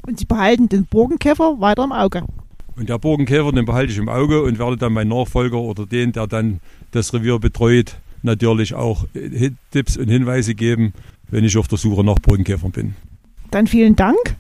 Und 0.07 0.19
Sie 0.19 0.27
behalten 0.27 0.69
den 0.69 0.85
Burgenkäfer 0.85 1.61
weiter 1.61 1.83
im 1.83 1.93
Auge? 1.93 2.23
Und 2.77 2.89
der 2.89 2.99
Burgenkäfer, 2.99 3.51
den 3.53 3.65
behalte 3.65 3.93
ich 3.93 3.99
im 3.99 4.09
Auge 4.09 4.43
und 4.43 4.59
werde 4.59 4.77
dann 4.77 4.93
meinen 4.93 5.09
Nachfolger 5.09 5.59
oder 5.59 5.87
den, 5.87 6.13
der 6.13 6.27
dann 6.27 6.61
das 6.91 7.13
Revier 7.15 7.39
betreut, 7.39 7.97
natürlich 8.23 8.75
auch 8.75 9.07
Tipps 9.73 9.97
und 9.97 10.09
Hinweise 10.09 10.55
geben, 10.55 10.93
wenn 11.29 11.45
ich 11.45 11.57
auf 11.57 11.69
der 11.69 11.79
Suche 11.79 12.05
nach 12.05 12.19
Burgenkäfern 12.19 12.71
bin. 12.71 12.95
Dann 13.51 13.67
vielen 13.67 13.97
Dank. 13.97 14.37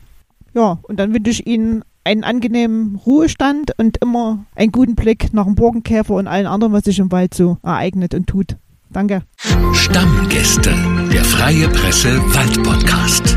Ja, 0.55 0.79
und 0.83 1.01
dann 1.01 1.15
wünsche 1.15 1.31
ich 1.31 1.47
Ihnen 1.47 1.83
einen 2.05 2.23
angenehmen 2.23 2.97
Ruhestand 3.07 3.73
und 3.79 3.97
immer 4.03 4.45
einen 4.55 4.71
guten 4.71 4.95
Blick 4.95 5.33
nach 5.33 5.45
dem 5.45 5.55
Burgenkäfer 5.55 6.15
und 6.15 6.29
allen 6.29 6.47
anderen, 6.47 6.73
was 6.73 6.85
sich 6.85 6.99
im 6.99 7.11
Wald 7.11 7.35
so 7.35 7.59
ereignet 7.63 8.15
und 8.15 8.27
tut. 8.27 8.57
Danke. 8.90 9.22
Stammgäste, 9.72 10.70
der 11.12 11.25
Freie 11.25 11.68
Presse 11.68 12.18
Wald 12.35 12.62
Podcast. 12.62 13.37